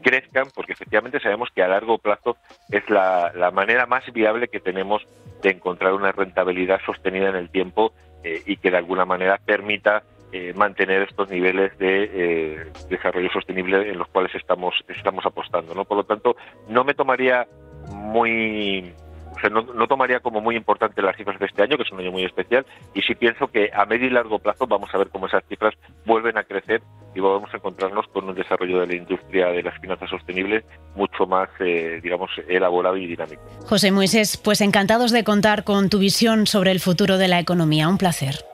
crezcan, 0.00 0.46
porque 0.54 0.72
efectivamente 0.72 1.18
sabemos 1.18 1.48
que 1.52 1.64
a 1.64 1.68
largo 1.68 1.98
plazo 1.98 2.36
es 2.70 2.88
la, 2.88 3.32
la 3.34 3.50
manera 3.50 3.86
más 3.86 4.04
viable 4.12 4.46
que 4.46 4.60
tenemos 4.60 5.04
de 5.42 5.50
encontrar 5.50 5.94
una 5.94 6.12
rentabilidad 6.12 6.80
sostenida 6.86 7.28
en 7.28 7.34
el 7.34 7.50
tiempo 7.50 7.92
y 8.22 8.56
que 8.58 8.70
de 8.70 8.76
alguna 8.76 9.04
manera 9.04 9.36
permita 9.44 10.04
eh, 10.32 10.52
mantener 10.54 11.02
estos 11.02 11.28
niveles 11.30 11.76
de 11.78 12.10
eh, 12.12 12.72
desarrollo 12.88 13.30
sostenible 13.30 13.90
en 13.90 13.98
los 13.98 14.08
cuales 14.08 14.34
estamos 14.34 14.74
estamos 14.88 15.24
apostando 15.26 15.74
no 15.74 15.84
por 15.84 15.98
lo 15.98 16.04
tanto 16.04 16.36
no 16.68 16.84
me 16.84 16.94
tomaría 16.94 17.46
muy 17.90 18.92
o 19.34 19.40
sea, 19.40 19.50
no, 19.50 19.86
tomaría 19.86 20.20
como 20.20 20.40
muy 20.40 20.56
importante 20.56 21.00
las 21.02 21.16
cifras 21.16 21.38
de 21.40 21.46
este 21.46 21.62
año, 21.62 21.76
que 21.76 21.82
es 21.84 21.92
un 21.92 22.00
año 22.00 22.12
muy 22.12 22.24
especial, 22.24 22.66
y 22.94 23.02
sí 23.02 23.14
pienso 23.14 23.48
que 23.48 23.70
a 23.72 23.86
medio 23.86 24.06
y 24.06 24.10
largo 24.10 24.38
plazo 24.38 24.66
vamos 24.66 24.90
a 24.92 24.98
ver 24.98 25.08
cómo 25.08 25.26
esas 25.26 25.42
cifras 25.48 25.74
vuelven 26.04 26.36
a 26.36 26.44
crecer 26.44 26.82
y 27.14 27.20
volvemos 27.20 27.52
a 27.52 27.56
encontrarnos 27.56 28.06
con 28.08 28.28
un 28.28 28.34
desarrollo 28.34 28.80
de 28.80 28.86
la 28.86 28.94
industria 28.94 29.48
de 29.48 29.62
las 29.62 29.78
finanzas 29.80 30.10
sostenibles 30.10 30.64
mucho 30.94 31.26
más, 31.26 31.48
eh, 31.60 32.00
digamos, 32.02 32.30
elaborado 32.48 32.96
y 32.96 33.06
dinámico. 33.06 33.42
José 33.66 33.90
Moisés, 33.90 34.36
pues 34.36 34.60
encantados 34.60 35.12
de 35.12 35.24
contar 35.24 35.64
con 35.64 35.88
tu 35.88 35.98
visión 35.98 36.46
sobre 36.46 36.70
el 36.70 36.80
futuro 36.80 37.18
de 37.18 37.28
la 37.28 37.38
economía. 37.38 37.88
Un 37.88 37.98
placer. 37.98 38.51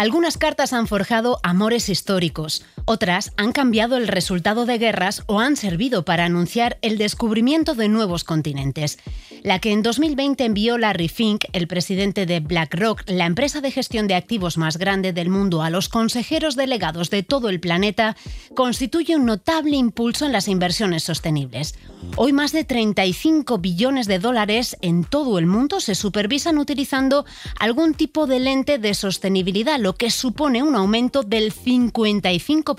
Algunas 0.00 0.38
cartas 0.38 0.72
han 0.72 0.86
forjado 0.86 1.40
amores 1.42 1.90
históricos, 1.90 2.64
otras 2.84 3.32
han 3.36 3.52
cambiado 3.52 3.96
el 3.96 4.08
resultado 4.08 4.66
de 4.66 4.78
guerras 4.78 5.22
o 5.26 5.40
han 5.40 5.56
servido 5.56 6.04
para 6.04 6.24
anunciar 6.24 6.78
el 6.82 6.98
descubrimiento 6.98 7.74
de 7.74 7.88
nuevos 7.88 8.24
continentes. 8.24 8.98
La 9.42 9.58
que 9.58 9.72
en 9.72 9.82
2020 9.82 10.44
envió 10.44 10.76
Larry 10.76 11.08
Fink, 11.08 11.44
el 11.52 11.66
presidente 11.66 12.26
de 12.26 12.40
BlackRock, 12.40 13.04
la 13.06 13.26
empresa 13.26 13.60
de 13.60 13.70
gestión 13.70 14.06
de 14.06 14.14
activos 14.14 14.58
más 14.58 14.76
grande 14.76 15.12
del 15.12 15.30
mundo, 15.30 15.62
a 15.62 15.70
los 15.70 15.88
consejeros 15.88 16.56
delegados 16.56 17.08
de 17.08 17.22
todo 17.22 17.48
el 17.48 17.60
planeta, 17.60 18.16
constituye 18.54 19.16
un 19.16 19.24
notable 19.24 19.76
impulso 19.76 20.26
en 20.26 20.32
las 20.32 20.48
inversiones 20.48 21.04
sostenibles. 21.04 21.74
Hoy 22.16 22.32
más 22.32 22.52
de 22.52 22.64
35 22.64 23.58
billones 23.58 24.06
de 24.06 24.18
dólares 24.18 24.76
en 24.80 25.04
todo 25.04 25.38
el 25.38 25.46
mundo 25.46 25.80
se 25.80 25.94
supervisan 25.94 26.58
utilizando 26.58 27.24
algún 27.58 27.94
tipo 27.94 28.26
de 28.26 28.40
lente 28.40 28.78
de 28.78 28.94
sostenibilidad, 28.94 29.78
lo 29.78 29.94
que 29.94 30.10
supone 30.10 30.62
un 30.62 30.76
aumento 30.76 31.22
del 31.22 31.52
55% 31.52 32.69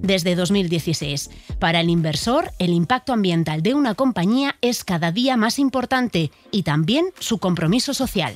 desde 0.00 0.34
2016. 0.34 1.30
Para 1.58 1.80
el 1.80 1.90
inversor, 1.90 2.52
el 2.58 2.70
impacto 2.70 3.12
ambiental 3.12 3.62
de 3.62 3.74
una 3.74 3.94
compañía 3.94 4.56
es 4.60 4.84
cada 4.84 5.12
día 5.12 5.36
más 5.36 5.58
importante 5.58 6.30
y 6.50 6.62
también 6.62 7.06
su 7.18 7.38
compromiso 7.38 7.94
social. 7.94 8.34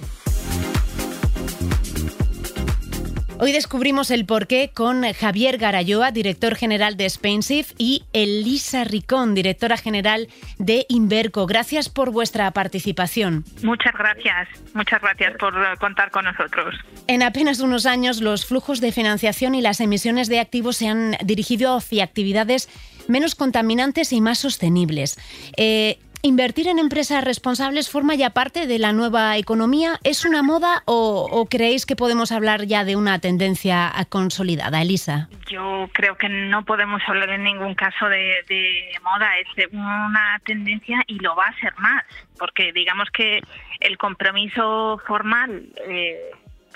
Hoy 3.41 3.51
descubrimos 3.51 4.13
el 4.13 4.27
porqué 4.27 4.71
con 4.73 5.03
Javier 5.13 5.59
Garayoa, 5.59 6.13
director 6.13 6.55
general 6.55 6.97
de 6.97 7.11
SpainSafe, 7.11 7.75
y 7.79 8.05
Elisa 8.13 8.85
Ricón, 8.85 9.35
directora 9.35 9.77
general 9.77 10.29
de 10.59 10.87
Inverco. 10.89 11.45
Gracias 11.47 11.89
por 11.89 12.13
vuestra 12.13 12.49
participación. 12.53 13.45
Muchas 13.65 13.93
gracias, 13.95 14.49
muchas 14.73 15.03
gracias 15.03 15.35
por 15.39 15.53
eh, 15.53 15.77
contar 15.81 16.13
con 16.13 16.27
nosotros. 16.27 16.77
En 17.09 17.25
apenas 17.25 17.59
unos 17.59 17.87
años, 17.87 18.21
los 18.21 18.47
flujos 18.47 18.81
de 18.81 18.93
financiación 18.93 19.57
y 19.57 19.63
las 19.63 19.81
emisiones 19.81 20.29
de 20.29 20.39
activos 20.39 20.77
se 20.77 20.89
han 20.89 21.17
dirigido 21.25 21.77
hacia 21.77 22.05
actividades 22.05 22.69
menos 23.09 23.35
contaminantes 23.35 24.13
y 24.13 24.21
más 24.21 24.39
sostenibles. 24.39 25.19
Eh, 25.57 25.99
¿Invertir 26.25 26.69
en 26.69 26.79
empresas 26.79 27.23
responsables 27.23 27.91
forma 27.91 28.15
ya 28.15 28.31
parte 28.31 28.67
de 28.67 28.79
la 28.79 28.95
nueva 28.95 29.37
economía? 29.37 30.01
¿Es 30.05 30.25
una 30.25 30.43
moda 30.43 30.83
o, 30.87 31.47
creéis 31.51 31.85
que 31.85 31.97
podemos 31.97 32.33
hablar 32.33 32.65
ya 32.65 32.83
de 32.83 32.97
una 32.97 33.19
tendencia 33.19 33.93
consolidada, 34.09 34.81
Elisa? 34.81 35.29
Yo 35.51 35.87
creo 35.93 36.17
que 36.17 36.31
no 36.31 36.65
podemos 36.65 37.03
hablar 37.07 37.29
en 37.29 37.45
ningún 37.45 37.75
caso 37.75 38.09
de, 38.09 38.89
moda, 39.03 39.37
es 39.37 39.67
una 39.71 40.41
tendencia 40.47 41.03
y 41.07 41.19
lo 41.19 41.37
va 41.37 41.45
a 41.45 41.61
ser 41.61 41.75
más, 41.77 42.03
porque 42.39 42.73
digamos 42.73 43.11
que 43.11 43.43
el 43.81 43.99
compromiso 43.99 45.03
formal 45.07 45.67
eh, 45.87 46.31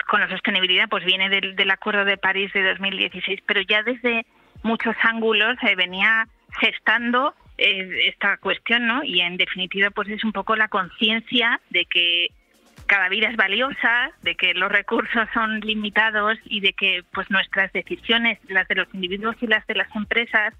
con 0.07 0.19
la 0.19 0.29
sostenibilidad 0.29 0.87
pues 0.87 1.03
viene 1.05 1.27
del, 1.27 1.55
del 1.55 1.71
Acuerdo 1.71 2.05
de 2.05 2.17
París 2.17 2.53
de 2.53 2.61
2016, 2.69 3.39
pero 3.47 3.61
ya 3.61 3.81
desde 3.81 4.27
muchos 4.61 4.95
ángulos 5.01 5.57
se 5.59 5.73
venía 5.73 6.27
gestando 6.59 7.33
esta 7.59 8.37
cuestión, 8.37 8.87
¿no? 8.87 9.03
Y 9.03 9.21
en 9.21 9.37
definitiva, 9.37 9.89
pues 9.91 10.09
es 10.09 10.23
un 10.23 10.31
poco 10.31 10.55
la 10.55 10.67
conciencia 10.67 11.59
de 11.69 11.85
que 11.85 12.27
cada 12.87 13.09
vida 13.09 13.29
es 13.29 13.35
valiosa, 13.35 14.11
de 14.23 14.35
que 14.35 14.53
los 14.53 14.71
recursos 14.71 15.27
son 15.33 15.59
limitados 15.59 16.37
y 16.45 16.59
de 16.61 16.73
que 16.73 17.03
pues 17.13 17.29
nuestras 17.29 17.71
decisiones, 17.71 18.39
las 18.47 18.67
de 18.67 18.75
los 18.75 18.87
individuos 18.93 19.35
y 19.41 19.47
las 19.47 19.65
de 19.67 19.75
las 19.75 19.95
empresas, 19.95 20.55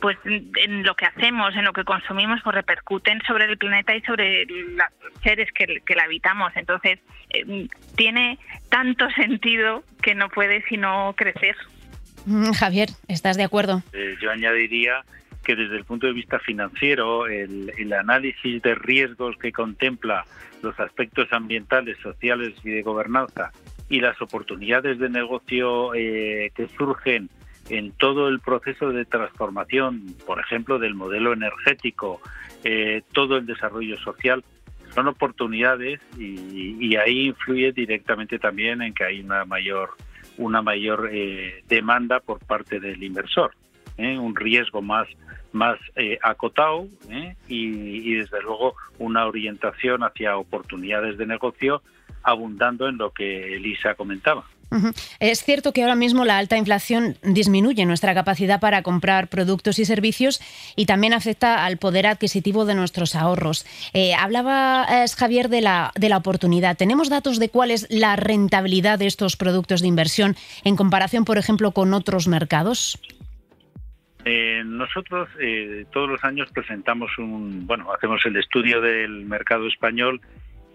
pues 0.00 0.18
en 0.24 0.82
lo 0.82 0.94
que 0.96 1.06
hacemos, 1.06 1.54
en 1.54 1.64
lo 1.64 1.72
que 1.72 1.84
consumimos, 1.84 2.40
pues 2.42 2.56
repercuten 2.56 3.20
sobre 3.26 3.44
el 3.44 3.56
planeta 3.56 3.94
y 3.94 4.02
sobre 4.02 4.44
los 4.46 4.86
seres 5.22 5.48
que, 5.52 5.80
que 5.86 5.94
la 5.94 6.04
habitamos. 6.04 6.52
Entonces, 6.56 6.98
eh, 7.30 7.68
tiene 7.96 8.38
tanto 8.68 9.08
sentido 9.12 9.84
que 10.02 10.14
no 10.14 10.28
puede 10.28 10.62
sino 10.68 11.14
crecer. 11.16 11.56
Mm, 12.26 12.52
Javier, 12.52 12.88
¿estás 13.08 13.36
de 13.36 13.44
acuerdo? 13.44 13.82
Eh, 13.92 14.16
yo 14.20 14.30
añadiría 14.30 15.04
que 15.42 15.56
desde 15.56 15.76
el 15.76 15.84
punto 15.84 16.06
de 16.06 16.12
vista 16.12 16.38
financiero, 16.38 17.26
el, 17.26 17.92
análisis 17.92 18.62
de 18.62 18.74
riesgos 18.74 19.36
que 19.36 19.52
contempla 19.52 20.24
los 20.62 20.78
aspectos 20.80 21.32
ambientales, 21.32 21.98
sociales 21.98 22.54
y 22.64 22.70
de 22.70 22.82
gobernanza 22.82 23.52
y 23.88 24.00
las 24.00 24.20
oportunidades 24.22 24.98
de 24.98 25.08
negocio 25.08 25.94
eh, 25.94 26.50
que 26.54 26.68
surgen 26.68 27.28
en 27.68 27.92
todo 27.92 28.28
el 28.28 28.40
proceso 28.40 28.90
de 28.90 29.04
transformación, 29.04 30.14
por 30.26 30.40
ejemplo, 30.40 30.78
del 30.78 30.94
modelo 30.94 31.32
energético, 31.32 32.20
eh, 32.64 33.02
todo 33.12 33.36
el 33.36 33.46
desarrollo 33.46 33.98
social, 33.98 34.44
son 34.94 35.08
oportunidades 35.08 36.00
y, 36.18 36.96
ahí 36.96 37.28
influye 37.28 37.72
directamente 37.72 38.38
también 38.38 38.82
en 38.82 38.92
que 38.92 39.04
hay 39.04 39.20
una 39.20 39.44
mayor 39.44 39.90
una 40.38 40.62
mayor 40.62 41.10
eh, 41.12 41.62
demanda 41.68 42.20
por 42.20 42.38
parte 42.44 42.80
del 42.80 43.02
inversor, 43.02 43.52
¿eh? 43.96 44.18
un 44.18 44.36
riesgo 44.36 44.82
más 44.82 45.08
más 45.52 45.78
eh, 45.96 46.18
acotado 46.22 46.88
y, 47.48 48.14
desde 48.14 48.40
luego 48.42 48.74
una 48.98 49.26
orientación 49.26 50.02
hacia 50.02 50.36
oportunidades 50.36 51.18
de 51.18 51.26
negocio 51.26 51.82
abundando 52.22 52.88
en 52.88 52.96
lo 52.96 53.10
que 53.10 53.56
Elisa 53.56 53.94
comentaba. 53.94 54.44
Es 55.20 55.44
cierto 55.44 55.72
que 55.72 55.82
ahora 55.82 55.96
mismo 55.96 56.24
la 56.24 56.38
alta 56.38 56.56
inflación 56.56 57.18
disminuye 57.22 57.84
nuestra 57.84 58.14
capacidad 58.14 58.58
para 58.58 58.82
comprar 58.82 59.28
productos 59.28 59.78
y 59.78 59.84
servicios 59.84 60.40
y 60.76 60.86
también 60.86 61.12
afecta 61.12 61.66
al 61.66 61.76
poder 61.76 62.06
adquisitivo 62.06 62.64
de 62.64 62.74
nuestros 62.74 63.14
ahorros. 63.14 63.66
Eh, 63.92 64.14
hablaba 64.14 64.86
eh, 64.88 65.04
Javier 65.14 65.50
de 65.50 65.60
la, 65.60 65.92
de 65.94 66.08
la 66.08 66.16
oportunidad. 66.16 66.78
¿Tenemos 66.78 67.10
datos 67.10 67.38
de 67.38 67.50
cuál 67.50 67.70
es 67.70 67.86
la 67.90 68.16
rentabilidad 68.16 68.98
de 68.98 69.08
estos 69.08 69.36
productos 69.36 69.82
de 69.82 69.88
inversión 69.88 70.36
en 70.64 70.76
comparación, 70.76 71.26
por 71.26 71.36
ejemplo, 71.36 71.72
con 71.72 71.92
otros 71.92 72.26
mercados? 72.26 72.98
Eh, 74.24 74.62
nosotros 74.64 75.28
todos 75.90 76.08
los 76.08 76.22
años 76.24 76.50
presentamos 76.52 77.16
un, 77.18 77.66
bueno, 77.66 77.92
hacemos 77.92 78.24
el 78.24 78.36
estudio 78.36 78.80
del 78.80 79.24
mercado 79.24 79.66
español 79.66 80.20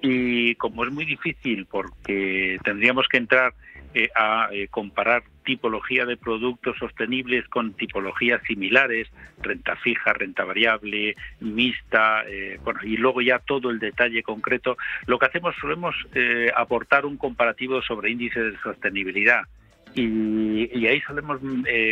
y 0.01 0.56
como 0.56 0.86
es 0.86 0.92
muy 0.92 1.06
difícil 1.06 1.66
porque 1.66 2.58
tendríamos 2.63 3.08
que 3.08 3.18
entrar 3.18 3.54
eh, 3.94 4.10
a 4.13 4.50
eh, 4.51 4.68
comparar 4.68 5.24
tipología 5.44 6.06
de 6.06 6.18
productos 6.18 6.77
sostenibles 6.77 7.48
con 7.48 7.74
tipologías 7.74 8.42
similares, 8.44 9.08
renta 9.42 9.75
fija, 9.77 10.13
renta 10.13 10.44
variable, 10.44 11.16
mixta, 11.39 12.24
eh, 12.27 12.60
bueno, 12.63 12.82
y 12.84 12.98
luego 12.98 13.22
ya 13.22 13.39
todo 13.39 13.72
el 13.72 13.80
detalle 13.80 14.22
concreto. 14.22 14.77
Lo 15.08 15.18
que 15.18 15.25
hacemos 15.25 15.56
solemos 15.60 15.96
aportar 16.56 17.06
un 17.06 17.18
comparativo 17.18 17.82
sobre 17.82 18.12
índices 18.12 18.54
de 18.54 18.60
sostenibilidad. 18.60 19.46
Y, 20.00 20.88
ahí 20.88 21.01
solemos 21.01 21.39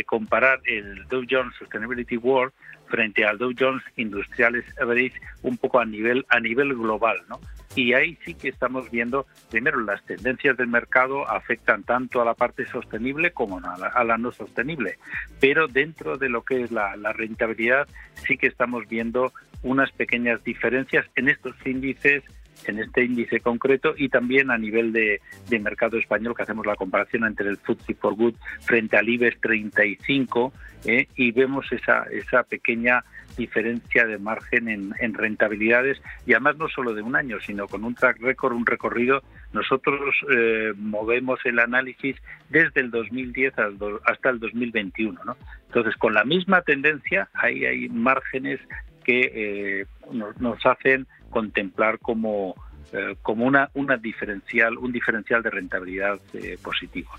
comparar 0.06 0.60
el 0.64 1.06
Dow 1.08 1.24
Jones 1.28 1.54
Sustainability 1.58 2.16
World 2.16 2.52
frente 2.88 3.24
al 3.24 3.38
Dow 3.38 3.52
Jones 3.58 3.82
Industriales 3.96 4.64
Average 4.80 5.20
un 5.42 5.56
poco 5.56 5.80
a 5.80 5.84
nivel 5.84 6.24
a 6.28 6.40
nivel 6.40 6.74
global, 6.74 7.18
¿no? 7.28 7.40
Y 7.76 7.92
ahí 7.92 8.18
sí 8.24 8.32
que 8.32 8.48
estamos 8.48 8.90
viendo, 8.90 9.26
primero, 9.50 9.80
las 9.80 10.02
tendencias 10.06 10.56
del 10.56 10.68
mercado 10.68 11.28
afectan 11.30 11.82
tanto 11.82 12.22
a 12.22 12.24
la 12.24 12.32
parte 12.32 12.66
sostenible 12.66 13.32
como 13.32 13.58
a 13.58 14.04
la, 14.04 14.18
no 14.18 14.32
sostenible. 14.32 14.98
Pero 15.40 15.68
dentro 15.68 16.16
de 16.16 16.30
lo 16.30 16.42
que 16.42 16.62
es 16.62 16.72
la, 16.72 16.96
rentabilidad, 17.12 17.86
sí 18.26 18.38
que 18.38 18.46
estamos 18.46 18.88
viendo 18.88 19.32
unas 19.62 19.92
pequeñas 19.92 20.42
diferencias 20.42 21.04
en 21.16 21.28
estos 21.28 21.54
índices 21.66 22.24
en 22.64 22.78
este 22.78 23.04
índice 23.04 23.40
concreto 23.40 23.94
y 23.96 24.08
también 24.08 24.50
a 24.50 24.58
nivel 24.58 24.92
de, 24.92 25.20
mercado 25.60 25.98
español 25.98 26.34
que 26.36 26.42
hacemos 26.42 26.66
la 26.66 26.76
comparación 26.76 27.24
entre 27.24 27.48
el 27.48 27.56
FTSE 27.56 27.94
for 27.94 28.14
Good 28.14 28.34
frente 28.60 28.96
al 28.96 29.08
IBEX 29.08 29.40
35 29.40 30.52
¿eh? 30.84 31.08
y 31.16 31.32
vemos 31.32 31.70
esa, 31.72 32.04
esa 32.04 32.42
pequeña 32.42 33.02
diferencia 33.36 34.06
de 34.06 34.18
margen 34.18 34.68
en, 34.68 35.14
rentabilidades 35.14 36.00
y 36.26 36.32
además 36.32 36.56
no 36.56 36.68
solo 36.68 36.94
de 36.94 37.02
un 37.02 37.16
año, 37.16 37.38
sino 37.40 37.68
con 37.68 37.84
un 37.84 37.94
track 37.94 38.20
record, 38.20 38.54
un 38.54 38.66
recorrido. 38.66 39.22
Nosotros 39.52 40.00
eh, 40.30 40.72
movemos 40.76 41.38
el 41.44 41.58
análisis 41.58 42.16
desde 42.48 42.80
el 42.80 42.90
2010 42.90 43.54
hasta 44.04 44.30
el 44.30 44.40
2021. 44.40 45.20
¿no? 45.24 45.36
Entonces, 45.66 45.96
con 45.96 46.14
la 46.14 46.24
misma 46.24 46.62
tendencia, 46.62 47.28
ahí 47.34 47.64
hay 47.64 47.88
márgenes 47.88 48.60
que 49.04 49.30
eh, 49.34 49.86
nos, 50.10 50.66
hacen 50.66 51.06
contemplar 51.30 51.98
como 51.98 52.54
eh, 52.92 53.16
como 53.20 53.44
una, 53.44 53.68
una 53.74 53.96
diferencial, 53.96 54.78
un 54.78 54.92
diferencial 54.92 55.42
de 55.42 55.50
rentabilidad 55.50 56.20
eh, 56.34 56.56
positivo. 56.62 57.10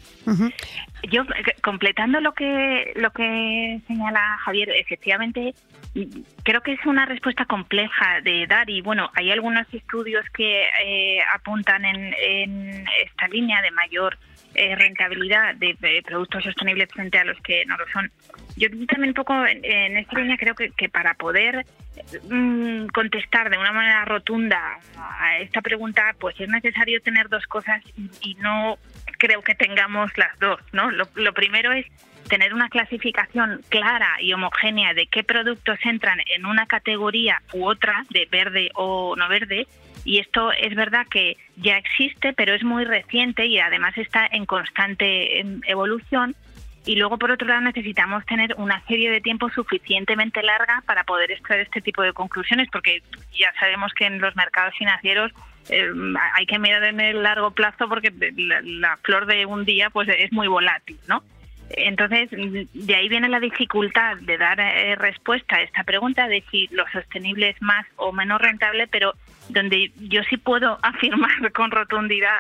Yo 1.11 1.23
eh, 1.23 1.55
completando 1.61 2.21
lo 2.21 2.33
que 2.33 2.93
lo 2.95 3.11
que 3.11 3.81
señala 3.85 4.37
Javier, 4.45 4.69
efectivamente 4.69 5.53
creo 6.43 6.61
que 6.61 6.71
es 6.71 6.85
una 6.85 7.05
respuesta 7.05 7.43
compleja 7.43 8.21
de 8.23 8.47
dar 8.47 8.69
y 8.69 8.81
bueno, 8.81 9.09
hay 9.13 9.29
algunos 9.29 9.67
estudios 9.73 10.25
que 10.29 10.69
apuntan 11.35 11.83
en, 11.83 12.13
en 12.17 12.85
esta 13.03 13.27
línea 13.27 13.61
de 13.61 13.71
mayor 13.71 14.17
rentabilidad 14.55 15.55
de, 15.55 16.01
productos 16.05 16.45
sostenibles 16.45 16.89
frente 16.93 17.19
a 17.19 17.25
los 17.25 17.39
que 17.41 17.65
no 17.65 17.75
lo 17.77 17.85
son. 17.89 18.09
Yo 18.55 18.69
también 18.87 19.09
un 19.09 19.13
poco 19.15 19.33
en, 19.45 19.97
esta 19.97 20.17
línea 20.17 20.37
creo 20.37 20.55
que, 20.55 20.71
que 20.71 20.87
para 20.87 21.13
poder 21.15 21.65
contestar 22.93 23.49
de 23.49 23.57
una 23.57 23.71
manera 23.71 24.05
rotunda 24.05 24.79
a 24.97 25.37
esta 25.39 25.61
pregunta, 25.61 26.15
pues 26.19 26.39
es 26.39 26.49
necesario 26.49 27.01
tener 27.01 27.29
dos 27.29 27.45
cosas 27.47 27.83
y, 28.21 28.35
no 28.35 28.77
creo 29.19 29.41
que 29.41 29.55
tengamos 29.55 30.15
las 30.15 30.37
dos, 30.39 30.59
¿no? 30.73 30.91
Lo, 30.91 31.07
lo 31.15 31.33
primero 31.33 31.71
es 31.71 31.87
tener 32.27 32.53
una 32.53 32.69
clasificación 32.69 33.61
clara 33.69 34.17
y 34.19 34.33
homogénea 34.33 34.93
de 34.93 35.07
qué 35.07 35.23
productos 35.23 35.79
entran 35.83 36.19
en 36.35 36.45
una 36.45 36.67
categoría 36.67 37.41
u 37.53 37.65
otra, 37.65 38.05
de 38.09 38.27
verde 38.29 38.69
o 38.75 39.15
no 39.15 39.27
verde, 39.27 39.67
y 40.07 40.19
esto 40.19 40.51
es 40.53 40.73
verdad 40.75 41.05
que 41.09 41.35
ya 41.57 41.77
existe, 41.77 42.31
pero 42.33 42.53
es 42.53 42.63
muy 42.63 42.85
reciente 42.85 43.45
y 43.45 43.59
además 43.59 43.97
está 43.97 44.25
en 44.25 44.45
constante 44.45 45.39
em, 45.39 45.61
evolución 45.67 46.33
y 46.87 46.95
luego, 46.95 47.17
por 47.17 47.31
otro 47.31 47.45
lado, 47.45 47.59
necesitamos 47.61 48.25
tener 48.25 48.55
una 48.57 48.81
serie 48.85 49.11
de 49.11 49.19
tiempo 49.19 49.49
suficientemente 49.49 50.41
larga 50.41 50.81
para 50.85 51.03
poder 51.03 51.31
extraer 51.31 51.63
este 51.63 51.81
tipo 51.81 52.01
de 52.01 52.13
conclusiones, 52.13 52.69
porque 52.71 53.03
ya 53.37 53.53
sabemos 53.59 53.93
que 53.93 54.05
en 54.05 54.21
los 54.21 54.33
mercados 54.37 54.73
financieros 54.77 55.33
eh, 55.69 55.91
hay 56.33 56.45
que 56.45 56.57
mirar 56.57 56.85
en 56.85 57.01
el 57.01 57.21
largo 57.23 57.51
plazo 57.51 57.89
porque 57.89 58.13
la, 58.37 58.97
flor 59.03 59.25
de 59.25 59.45
un 59.45 59.65
día 59.65 59.89
pues 59.89 60.07
es 60.07 60.31
muy 60.31 60.47
volátil, 60.47 60.97
¿no? 61.09 61.23
Entonces, 61.71 62.29
de 62.31 62.95
ahí 62.95 63.09
viene 63.09 63.27
la 63.27 63.41
dificultad 63.41 64.15
de 64.21 64.37
dar 64.37 64.57
eh, 64.61 64.95
respuesta 64.95 65.57
a 65.57 65.63
esta 65.63 65.83
pregunta 65.83 66.29
de 66.29 66.41
si 66.49 66.69
lo 66.71 66.87
sostenible 66.93 67.49
es 67.49 67.61
más 67.61 67.85
o 67.97 68.13
menos 68.13 68.39
rentable, 68.39 68.87
pero 68.87 69.13
donde 69.49 69.91
yo 69.97 70.23
sí 70.29 70.37
puedo 70.37 70.79
afirmar 70.83 71.51
con 71.51 71.69
rotundidad 71.69 72.39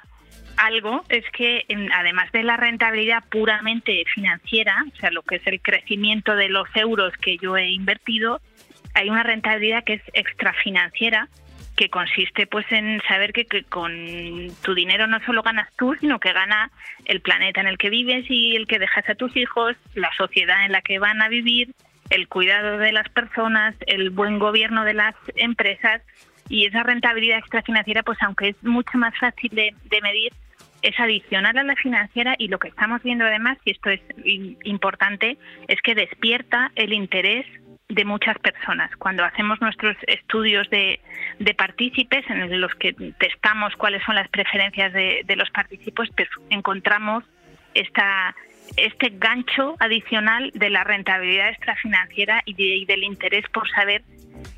algo 0.57 1.03
es 1.09 1.23
que 1.31 1.65
además 1.93 2.31
de 2.31 2.43
la 2.43 2.57
rentabilidad 2.57 3.23
puramente 3.29 4.03
financiera, 4.13 4.83
o 4.91 4.95
sea, 4.97 5.11
lo 5.11 5.21
que 5.21 5.35
es 5.35 5.47
el 5.47 5.61
crecimiento 5.61 6.35
de 6.35 6.49
los 6.49 6.67
euros 6.75 7.13
que 7.17 7.37
yo 7.37 7.55
he 7.57 7.69
invertido, 7.69 8.41
hay 8.93 9.09
una 9.09 9.23
rentabilidad 9.23 9.83
que 9.83 9.93
es 9.93 10.01
extrafinanciera 10.13 11.29
que 11.75 11.89
consiste 11.89 12.47
pues 12.47 12.65
en 12.71 12.99
saber 13.07 13.31
que, 13.33 13.45
con 13.63 13.93
tu 14.63 14.73
dinero 14.73 15.05
no 15.05 15.23
solo 15.25 15.43
ganas 15.43 15.69
tú, 15.77 15.95
sino 15.99 16.19
que 16.19 16.33
gana 16.33 16.71
el 17.05 17.21
planeta 17.21 17.61
en 17.61 17.67
el 17.67 17.77
que 17.77 17.91
vives 17.91 18.25
y 18.29 18.55
el 18.55 18.65
que 18.65 18.79
dejas 18.79 19.07
a 19.07 19.15
tus 19.15 19.37
hijos, 19.37 19.75
la 19.93 20.09
sociedad 20.17 20.65
en 20.65 20.71
la 20.71 20.81
que 20.81 20.97
van 20.97 21.21
a 21.21 21.29
vivir, 21.29 21.75
el 22.09 22.27
cuidado 22.27 22.79
de 22.79 22.91
las 22.91 23.07
personas, 23.09 23.75
el 23.85 24.09
buen 24.09 24.39
gobierno 24.39 24.83
de 24.85 24.95
las 24.95 25.13
empresas. 25.35 26.01
Y 26.49 26.65
esa 26.65 26.81
rentabilidad 26.81 27.39
extrafinanciera, 27.39 28.01
pues 28.01 28.17
aunque 28.21 28.49
es 28.49 28.63
mucho 28.63 28.97
más 28.97 29.13
fácil 29.19 29.51
de 29.53 30.01
medir, 30.01 30.31
es 30.87 30.99
adicional 30.99 31.57
a 31.57 31.63
la 31.63 31.75
financiera 31.75 32.35
y 32.37 32.47
lo 32.47 32.59
que 32.59 32.69
estamos 32.69 33.03
viendo 33.03 33.25
además, 33.25 33.57
y 33.65 33.71
esto 33.71 33.89
es 33.89 34.01
importante, 34.63 35.37
es 35.67 35.81
que 35.81 35.95
despierta 35.95 36.71
el 36.75 36.93
interés 36.93 37.45
de 37.89 38.05
muchas 38.05 38.37
personas. 38.39 38.89
Cuando 38.97 39.23
hacemos 39.25 39.59
nuestros 39.61 39.95
estudios 40.07 40.69
de, 40.69 40.99
de 41.39 41.53
partícipes 41.53 42.23
en 42.29 42.61
los 42.61 42.73
que 42.75 42.93
testamos 43.19 43.75
cuáles 43.75 44.01
son 44.03 44.15
las 44.15 44.29
preferencias 44.29 44.93
de, 44.93 45.35
los 45.35 45.49
partícipes, 45.51 46.09
pues 46.15 46.29
encontramos 46.49 47.23
esta, 47.73 48.35
este 48.77 49.11
gancho 49.13 49.75
adicional 49.79 50.51
de 50.53 50.69
la 50.69 50.83
rentabilidad 50.83 51.49
extrafinanciera 51.49 52.43
y, 52.45 52.55
y 52.57 52.85
del 52.85 53.03
interés 53.03 53.45
por 53.53 53.69
saber 53.69 54.03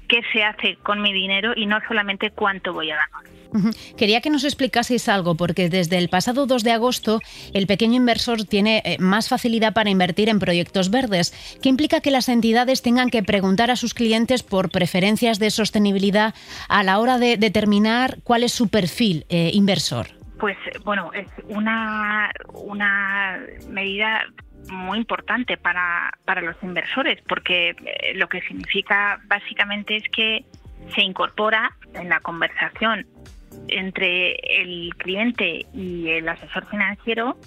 qué 0.08 0.22
se 0.32 0.44
hace 0.44 0.76
con 0.78 1.02
mi 1.02 1.12
dinero 1.12 1.54
y 1.56 1.66
no 1.66 1.80
solamente 1.88 2.32
cuánto 2.32 2.74
voy 2.74 2.92
a 2.92 2.98
ganar. 2.98 3.39
Quería 3.98 4.22
que 4.22 4.30
nos 4.30 4.44
explicaseis 4.44 5.10
algo, 5.10 5.36
porque 5.36 5.70
desde 5.70 5.98
el 5.98 6.10
pasado 6.10 6.46
2 6.46 6.64
de 6.64 6.72
agosto 6.72 7.20
el 7.54 7.68
pequeño 7.68 7.96
inversor 7.96 8.44
tiene 8.46 8.82
eh, 8.86 8.98
más 9.00 9.30
facilidad 9.30 9.74
para 9.74 9.90
invertir 9.90 10.30
en 10.30 10.40
proyectos 10.40 10.92
verdes, 10.92 11.34
que 11.62 11.70
implica 11.70 12.02
que 12.02 12.12
las 12.12 12.30
entidades 12.30 12.82
tengan 12.82 13.10
que 13.10 13.24
preguntar 13.24 13.72
a 13.72 13.76
sus 13.76 13.94
clientes 13.94 14.44
por 14.44 14.70
preferencias 14.70 15.40
de 15.40 15.50
sostenibilidad 15.52 16.34
a 16.68 16.84
la 16.84 17.00
hora 17.00 17.18
de 17.18 17.38
determinar 17.38 18.18
cuál 18.24 18.44
es 18.44 18.54
su 18.54 18.70
perfil 18.70 19.26
eh, 19.30 19.52
inversor. 19.54 20.08
Pues 20.40 20.58
bueno, 20.86 21.12
es 21.14 21.28
una, 21.50 22.32
una 22.54 23.40
medida 23.68 24.22
muy 24.72 25.00
importante 25.00 25.58
para, 25.58 26.14
para 26.26 26.42
los 26.42 26.56
inversores, 26.62 27.20
porque 27.28 27.70
eh, 27.72 28.14
lo 28.16 28.30
que 28.30 28.42
significa 28.42 29.20
básicamente 29.28 29.98
es 29.98 30.04
que 30.10 30.46
se 30.96 31.02
incorpora 31.02 31.76
en 31.94 32.10
la 32.10 32.20
conversación 32.20 33.06
entre 33.72 34.36
el 34.62 34.94
cliente 34.98 35.66
y 35.74 36.10
el 36.10 36.28
asesor 36.28 36.68
financiero 36.70 37.38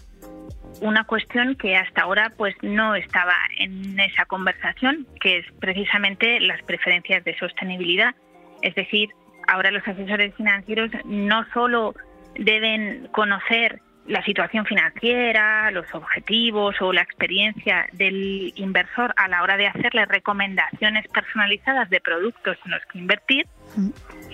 una 0.81 1.05
cuestión 1.05 1.55
que 1.57 1.77
hasta 1.77 2.03
ahora 2.03 2.33
pues 2.37 2.55
no 2.63 2.95
estaba 2.95 3.35
en 3.59 3.99
esa 4.01 4.25
conversación, 4.25 5.07
que 5.21 5.39
es 5.39 5.47
precisamente 5.61 6.41
las 6.41 6.63
preferencias 6.63 7.25
de 7.25 7.37
sostenibilidad. 7.39 8.15
Es 8.63 8.75
decir, 8.75 9.11
ahora 9.47 9.71
los 9.71 9.87
asesores 9.87 10.35
financieros 10.35 10.91
no 11.05 11.45
solo 11.53 11.95
deben 12.37 13.09
conocer 13.13 13.81
la 14.07 14.25
situación 14.25 14.67
financiera, 14.67 15.71
los 15.71 15.87
objetivos 15.95 16.75
o 16.81 16.93
la 16.93 17.03
experiencia 17.03 17.87
del 17.93 18.53
inversor 18.57 19.15
a 19.17 19.29
la 19.29 19.43
hora 19.43 19.57
de 19.57 19.69
hacerle 19.69 20.07
recomendaciones 20.07 21.07
personalizadas 21.09 21.89
de 21.89 22.01
productos 22.01 22.59
en 22.65 22.73
los 22.73 22.85
que 22.87 22.99
invertir, 22.99 23.47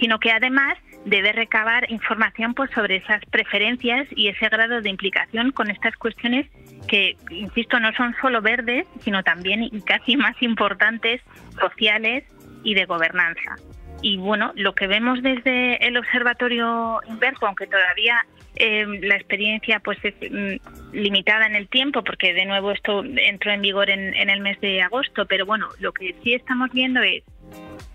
sino 0.01 0.19
que 0.19 0.33
además 0.33 0.79
debe 1.05 1.33
recabar 1.33 1.91
información 1.91 2.55
pues 2.55 2.71
sobre 2.73 2.97
esas 2.97 3.25
preferencias 3.27 4.07
y 4.11 4.29
ese 4.29 4.49
grado 4.49 4.81
de 4.81 4.91
implicación 4.91 5.53
con 5.53 5.71
estas 5.71 5.97
cuestiones 5.97 6.47
que, 6.87 7.17
insisto, 7.31 7.79
no 7.81 7.93
son 7.93 8.15
solo 8.21 8.41
verdes, 8.41 8.87
sino 9.01 9.23
también 9.23 9.63
y 9.63 9.81
casi 9.83 10.17
más 10.17 10.41
importantes 10.43 11.21
sociales 11.61 12.25
y 12.65 12.75
de 12.75 12.85
gobernanza. 12.87 13.57
Y 14.01 14.17
bueno, 14.17 14.53
lo 14.55 14.75
que 14.75 14.87
vemos 14.87 15.23
desde 15.23 15.85
el 15.87 15.97
Observatorio 15.97 17.01
Inverso, 17.09 17.47
aunque 17.47 17.67
todavía 17.67 18.25
eh, 18.55 18.87
la 19.03 19.17
experiencia 19.17 19.81
pues 19.81 19.99
es 20.05 20.15
mm, 20.31 20.97
limitada 20.97 21.47
en 21.47 21.57
el 21.57 21.69
tiempo, 21.69 22.03
porque 22.05 22.33
de 22.33 22.45
nuevo 22.45 22.71
esto 22.71 23.03
entró 23.05 23.53
en 23.53 23.61
vigor 23.61 23.91
en 23.91 24.31
el 24.31 24.41
mes 24.41 24.61
de 24.61 24.83
agosto, 24.83 25.27
pero 25.27 25.47
bueno, 25.47 25.69
lo 25.81 25.93
que 25.93 26.15
sí 26.23 26.35
estamos 26.35 26.71
viendo 26.71 27.03
es 27.03 27.25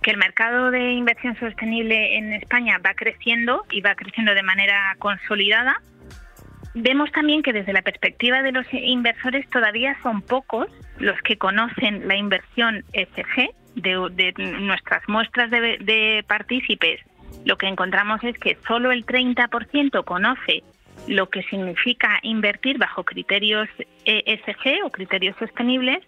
que 0.02 0.12
el 0.12 0.18
mercado 0.18 0.72
de 0.72 0.92
inversión 0.92 1.38
sostenible 1.40 2.18
en 2.18 2.34
España 2.34 2.80
va 2.86 2.94
creciendo 2.94 3.64
y 3.72 3.82
va 3.82 3.96
creciendo 3.96 4.34
de 4.34 4.44
manera 4.44 4.96
consolidada. 5.00 5.82
Vemos 6.76 7.12
también 7.12 7.44
que 7.44 7.54
desde 7.54 7.74
la 7.74 7.82
perspectiva 7.82 8.42
de 8.42 8.52
los 8.52 8.66
inversores 8.74 9.48
todavía 9.50 9.96
son 10.02 10.22
pocos 10.22 10.68
los 10.98 11.20
que 11.22 11.38
conocen 11.38 12.08
la 12.08 12.16
inversión 12.16 12.84
ESG 12.94 13.52
de, 13.76 14.34
nuestras 14.62 15.08
muestras 15.08 15.52
de, 15.52 15.78
de 15.80 16.24
partícipes. 16.28 17.00
Lo 17.46 17.58
que 17.58 17.68
encontramos 17.68 18.24
es 18.24 18.38
que 18.38 18.58
solo 18.68 18.92
el 18.92 19.06
30% 19.06 20.04
conoce 20.04 20.64
lo 21.08 21.30
que 21.30 21.44
significa 21.44 22.20
invertir 22.24 22.78
bajo 22.78 23.04
criterios 23.04 23.68
ESG 24.06 24.86
o 24.86 24.90
criterios 24.90 25.36
sostenibles 25.38 26.04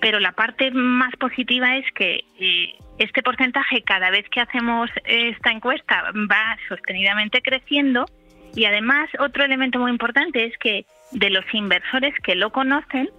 pero 0.00 0.20
la 0.20 0.32
parte 0.32 0.70
más 0.70 1.14
positiva 1.16 1.76
es 1.76 1.84
que 1.94 2.24
eh, 2.38 2.74
este 2.98 3.22
porcentaje 3.22 3.82
cada 3.82 4.10
vez 4.10 4.28
que 4.28 4.40
hacemos 4.40 4.90
esta 5.04 5.50
encuesta 5.50 6.12
va 6.30 6.56
sostenidamente 6.68 7.42
creciendo 7.42 8.06
y 8.54 8.66
además 8.66 9.08
otro 9.18 9.44
elemento 9.44 9.78
muy 9.78 9.90
importante 9.90 10.44
es 10.44 10.56
que 10.58 10.86
de 11.12 11.30
los 11.30 11.44
inversores 11.52 12.14
que 12.22 12.34
lo 12.34 12.50
conocen, 12.50 13.10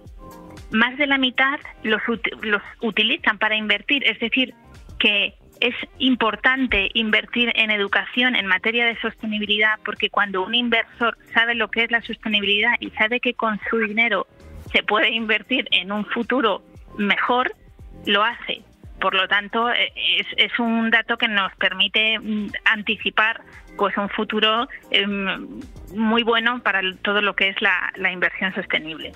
más 0.70 0.96
de 0.96 1.06
la 1.06 1.18
mitad 1.18 1.58
los, 1.82 2.00
los 2.42 2.62
utilizan 2.80 3.38
para 3.38 3.56
invertir, 3.56 4.02
es 4.04 4.18
decir, 4.18 4.54
que 4.98 5.34
es 5.60 5.74
importante 5.98 6.90
invertir 6.94 7.52
en 7.54 7.70
educación 7.70 8.36
en 8.36 8.46
materia 8.46 8.86
de 8.86 8.98
sostenibilidad 9.00 9.78
porque 9.84 10.10
cuando 10.10 10.44
un 10.44 10.54
inversor 10.54 11.16
sabe 11.32 11.54
lo 11.54 11.68
que 11.68 11.84
es 11.84 11.90
la 11.90 12.02
sostenibilidad 12.02 12.72
y 12.80 12.90
sabe 12.90 13.20
que 13.20 13.34
con 13.34 13.58
su 13.70 13.78
dinero 13.78 14.26
se 14.72 14.82
puede 14.82 15.10
invertir 15.10 15.66
en 15.70 15.92
un 15.92 16.04
futuro 16.06 16.62
mejor 16.96 17.52
lo 18.06 18.22
hace. 18.22 18.62
Por 19.00 19.14
lo 19.14 19.28
tanto, 19.28 19.70
eh, 19.70 19.92
es, 20.18 20.26
es 20.36 20.58
un 20.58 20.90
dato 20.90 21.18
que 21.18 21.28
nos 21.28 21.54
permite 21.56 22.18
mm, 22.18 22.50
anticipar 22.64 23.42
pues 23.76 23.96
un 23.98 24.08
futuro 24.08 24.68
em, 24.90 25.60
muy 25.94 26.22
bueno 26.22 26.62
para 26.62 26.80
todo 27.02 27.20
lo 27.20 27.36
que 27.36 27.48
es 27.48 27.56
la 27.60 28.10
inversión 28.10 28.54
sostenible. 28.54 29.12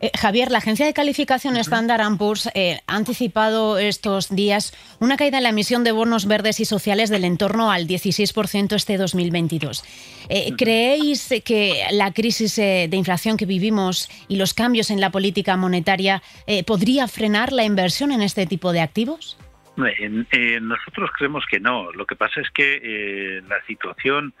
Eh, 0.00 0.12
Javier, 0.16 0.50
la 0.50 0.58
agencia 0.58 0.86
de 0.86 0.94
calificación 0.94 1.56
Standard 1.56 2.16
Poor's 2.18 2.48
eh, 2.54 2.78
ha 2.86 2.96
anticipado 2.96 3.78
estos 3.78 4.28
días 4.28 4.72
una 5.00 5.16
caída 5.16 5.38
en 5.38 5.42
la 5.42 5.48
emisión 5.48 5.82
de 5.82 5.90
bonos 5.90 6.26
verdes 6.26 6.60
y 6.60 6.64
sociales 6.64 7.10
del 7.10 7.24
entorno 7.24 7.72
al 7.72 7.88
16% 7.88 8.76
este 8.76 8.96
2022. 8.96 9.84
Eh, 10.28 10.52
¿Creéis 10.56 11.28
que 11.44 11.82
la 11.90 12.12
crisis 12.12 12.56
de 12.56 12.88
inflación 12.92 13.36
que 13.36 13.46
vivimos 13.46 14.08
y 14.28 14.36
los 14.36 14.54
cambios 14.54 14.90
en 14.90 15.00
la 15.00 15.10
política 15.10 15.56
monetaria 15.56 16.22
podría 16.66 17.08
frenar 17.08 17.52
la 17.52 17.64
inversión 17.64 18.12
en 18.12 18.22
este 18.22 18.46
tipo 18.46 18.72
de 18.72 18.80
activos? 18.80 19.38
nosotros 19.76 21.10
creemos 21.16 21.44
que 21.48 21.60
no. 21.60 21.92
Lo 21.92 22.04
que 22.04 22.16
pasa 22.16 22.40
es 22.40 22.50
que 22.50 23.40
la 23.48 23.64
situación, 23.66 24.34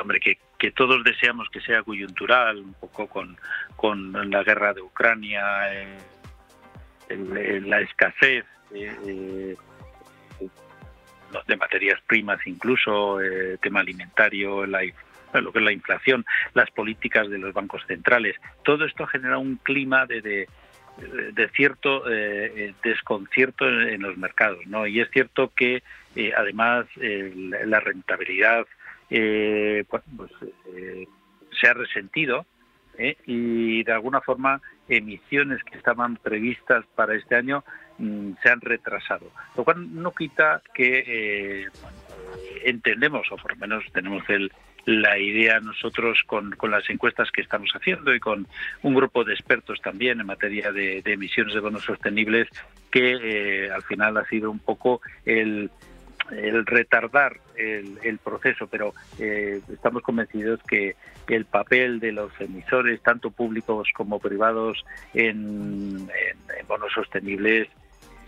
hombre, 0.00 0.20
que 0.20 0.38
que 0.62 0.70
todos 0.70 1.02
deseamos 1.02 1.48
que 1.48 1.60
sea 1.60 1.82
coyuntural, 1.82 2.58
un 2.58 2.74
poco 2.74 3.08
con, 3.08 3.36
con 3.74 4.30
la 4.30 4.44
guerra 4.44 4.72
de 4.72 4.80
Ucrania, 4.80 5.42
eh, 5.74 7.60
la 7.64 7.80
escasez 7.80 8.44
eh, 8.72 8.96
eh, 9.04 9.56
de 11.48 11.56
materias 11.56 12.00
primas, 12.06 12.38
incluso 12.46 13.18
el 13.18 13.58
tema 13.58 13.80
alimentario, 13.80 14.64
la, 14.64 14.82
lo 15.34 15.52
que 15.52 15.58
es 15.58 15.64
la 15.64 15.72
inflación, 15.72 16.24
las 16.54 16.70
políticas 16.70 17.28
de 17.28 17.38
los 17.38 17.52
bancos 17.52 17.82
centrales. 17.88 18.36
Todo 18.62 18.84
esto 18.84 19.04
genera 19.08 19.38
un 19.38 19.56
clima 19.56 20.06
de, 20.06 20.46
cierto 21.54 22.04
desconcierto 22.82 23.68
en, 23.68 24.02
los 24.02 24.16
mercados, 24.16 24.66
¿no? 24.66 24.86
Y 24.86 25.00
es 25.00 25.10
cierto 25.10 25.52
que 25.54 25.82
además 26.36 26.86
la 26.96 27.80
rentabilidad 27.80 28.66
eh, 29.14 29.84
pues, 29.90 30.02
eh, 30.74 31.06
se 31.60 31.68
ha 31.68 31.74
resentido 31.74 32.46
¿eh? 32.96 33.18
y 33.26 33.84
de 33.84 33.92
alguna 33.92 34.22
forma 34.22 34.62
emisiones 34.88 35.62
que 35.64 35.76
estaban 35.76 36.16
previstas 36.16 36.86
para 36.94 37.14
este 37.14 37.36
año 37.36 37.62
mm, 37.98 38.32
se 38.42 38.48
han 38.48 38.62
retrasado, 38.62 39.30
lo 39.54 39.64
cual 39.64 39.94
no 39.94 40.12
quita 40.12 40.62
que 40.72 41.68
entendemos, 42.64 43.30
o 43.30 43.36
por 43.36 43.52
lo 43.52 43.58
menos 43.58 43.84
tenemos 43.92 44.22
el, 44.30 44.50
la 44.84 45.18
idea 45.18 45.60
nosotros 45.60 46.22
con, 46.26 46.52
con, 46.52 46.70
las 46.70 46.88
encuestas 46.90 47.30
que 47.30 47.40
estamos 47.40 47.70
haciendo 47.74 48.14
y 48.14 48.20
con 48.20 48.46
un 48.82 48.94
grupo 48.94 49.24
de 49.24 49.32
expertos 49.32 49.80
también 49.80 50.20
en 50.20 50.26
materia 50.26 50.72
de, 50.72 51.02
emisiones 51.04 51.54
de 51.54 51.60
bonos 51.60 51.84
sostenibles, 51.84 52.48
que 52.90 53.70
al 53.72 53.82
final 53.82 54.16
ha 54.16 54.24
sido 54.26 54.50
un 54.50 54.58
poco 54.58 55.00
el, 55.24 55.70
el 56.30 56.66
retardar 56.66 57.38
el, 57.56 58.18
proceso, 58.18 58.66
pero 58.66 58.92
eh, 59.18 59.60
estamos 59.72 60.02
convencidos 60.02 60.60
que 60.64 60.96
el 61.28 61.44
papel 61.44 62.00
de 62.00 62.12
los 62.12 62.32
emisores, 62.40 63.00
tanto 63.02 63.30
públicos 63.30 63.88
como 63.94 64.18
privados, 64.18 64.84
en, 65.14 66.08
bonos 66.66 66.92
sostenibles 66.92 67.68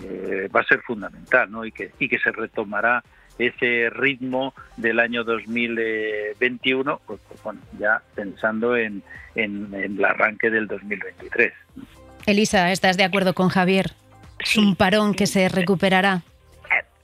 eh, 0.03 0.49
va 0.55 0.61
a 0.61 0.65
ser 0.65 0.81
fundamental 0.81 1.51
¿no? 1.51 1.65
y, 1.65 1.73
que, 1.73 1.93
y 1.99 2.09
que 2.09 2.19
se 2.19 2.33
retomará 2.33 3.03
ese 3.39 3.91
ritmo 3.91 4.55
del 4.77 5.01
año 5.01 5.25
2021, 5.25 7.01
pues, 7.07 7.21
pues, 7.29 7.43
bueno, 7.43 7.61
ya 7.79 8.01
pensando 8.15 8.77
en, 8.77 9.03
en, 9.35 9.73
el 9.75 10.05
arranque 10.05 10.51
del 10.51 10.67
2023. 10.67 11.53
Elisa, 12.27 12.71
¿estás 12.73 12.97
de 12.97 13.05
acuerdo 13.05 13.35
con 13.35 13.49
Javier? 13.49 13.93
Es 14.39 14.57
un 14.57 14.77
parón 14.77 15.15
que 15.15 15.27
se 15.27 15.49
recuperará. 15.49 16.23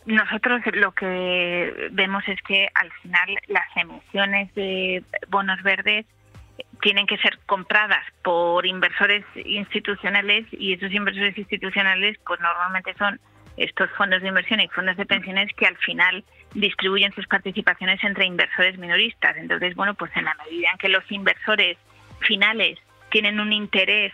Nosotros 0.06 0.62
lo 0.72 0.92
que 0.92 1.88
vemos 1.92 2.24
es 2.26 2.38
que 2.42 2.68
al 2.74 2.90
final 3.02 3.28
las 3.48 3.66
emisiones 3.76 4.52
de 4.54 5.04
bonos 5.28 5.62
verdes 5.62 6.06
tienen 6.80 7.06
que 7.06 7.18
ser 7.18 7.38
compradas 7.46 8.04
por 8.22 8.66
inversores 8.66 9.24
institucionales 9.44 10.46
y 10.52 10.72
esos 10.72 10.92
inversores 10.92 11.36
institucionales 11.36 12.18
pues 12.26 12.40
normalmente 12.40 12.94
son 12.98 13.20
estos 13.60 13.90
fondos 13.90 14.22
de 14.22 14.28
inversión 14.28 14.60
y 14.60 14.68
fondos 14.68 14.96
de 14.96 15.04
pensiones 15.04 15.52
que 15.54 15.66
al 15.66 15.76
final 15.76 16.24
distribuyen 16.54 17.12
sus 17.12 17.26
participaciones 17.26 18.02
entre 18.02 18.24
inversores 18.24 18.78
minoristas. 18.78 19.36
Entonces, 19.36 19.74
bueno, 19.74 19.94
pues 19.94 20.10
en 20.16 20.24
la 20.24 20.34
medida 20.34 20.70
en 20.72 20.78
que 20.78 20.88
los 20.88 21.04
inversores 21.12 21.76
finales 22.20 22.78
tienen 23.10 23.38
un 23.38 23.52
interés 23.52 24.12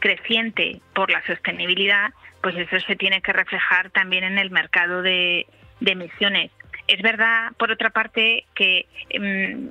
creciente 0.00 0.80
por 0.94 1.10
la 1.10 1.24
sostenibilidad, 1.26 2.10
pues 2.42 2.56
eso 2.56 2.80
se 2.80 2.96
tiene 2.96 3.20
que 3.22 3.32
reflejar 3.32 3.90
también 3.90 4.24
en 4.24 4.38
el 4.38 4.50
mercado 4.50 5.02
de, 5.02 5.46
emisiones. 5.80 6.50
es 6.88 7.00
verdad, 7.02 7.52
por 7.56 7.70
otra 7.70 7.90
parte, 7.90 8.46
que 8.54 8.86
em, 9.10 9.70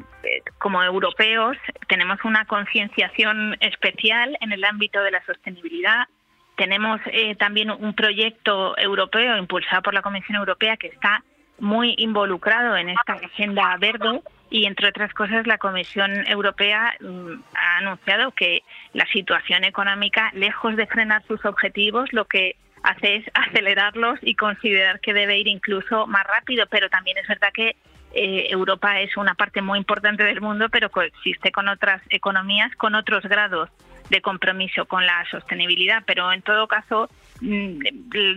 como 0.58 0.82
europeos 0.82 1.58
tenemos 1.88 2.24
una 2.24 2.46
concienciación 2.46 3.58
especial 3.60 4.38
en 4.40 4.54
el 4.54 4.64
ámbito 4.64 5.02
de 5.02 5.12
la 5.12 5.26
sostenibilidad. 5.26 6.08
Tenemos 6.58 7.00
eh, 7.06 7.36
también 7.36 7.70
un 7.70 7.94
proyecto 7.94 8.76
europeo 8.80 9.38
impulsado 9.38 9.84
por 9.84 9.94
la 9.94 10.02
Comisión 10.02 10.38
Europea 10.38 10.76
que 10.76 10.88
está 10.88 11.24
muy 11.60 11.94
involucrado 12.00 12.76
en 12.76 12.90
esta 12.90 13.14
agenda 13.14 13.78
verde 13.80 14.22
y 14.50 14.66
entre 14.66 14.90
otras 14.90 15.14
cosas 15.14 15.46
la 15.46 15.60
Comisión 15.60 16.26
Europea 16.28 16.96
mm, 17.00 17.34
ha 17.54 17.78
anunciado 17.78 18.32
que 18.32 18.64
la 18.94 19.06
situación 19.08 19.66
económica, 19.66 20.32
lejos 20.34 20.76
de 20.76 20.88
frenar 20.88 21.24
sus 21.28 21.46
objetivos, 21.46 22.12
lo 22.12 22.26
que 22.26 22.56
hace 22.82 23.18
es 23.18 23.26
acelerarlos 23.36 24.18
y 24.24 24.34
considerar 24.34 25.00
que 25.00 25.14
debe 25.14 25.38
ir 25.38 25.48
incluso 25.48 26.08
más 26.08 26.26
rápido, 26.26 26.66
pero 26.72 26.90
también 26.90 27.20
es 27.20 27.28
verdad 27.28 27.50
que 27.54 27.76
eh, 28.14 28.48
Europa 28.50 29.00
es 29.00 29.16
una 29.16 29.36
parte 29.36 29.62
muy 29.62 29.78
importante 29.78 30.24
del 30.24 30.42
mundo, 30.42 30.70
pero 30.70 30.90
coexiste 30.90 31.52
con 31.52 31.68
otras 31.68 32.02
economías 32.10 32.76
con 32.78 32.96
otros 32.96 33.24
grados 33.26 33.70
de 34.10 34.22
compromiso 34.22 34.86
con 34.86 35.06
la 35.06 35.26
sostenibilidad, 35.30 36.04
pero 36.06 36.32
en 36.32 36.42
todo 36.42 36.68
caso 36.68 37.10
mm, 37.42 37.80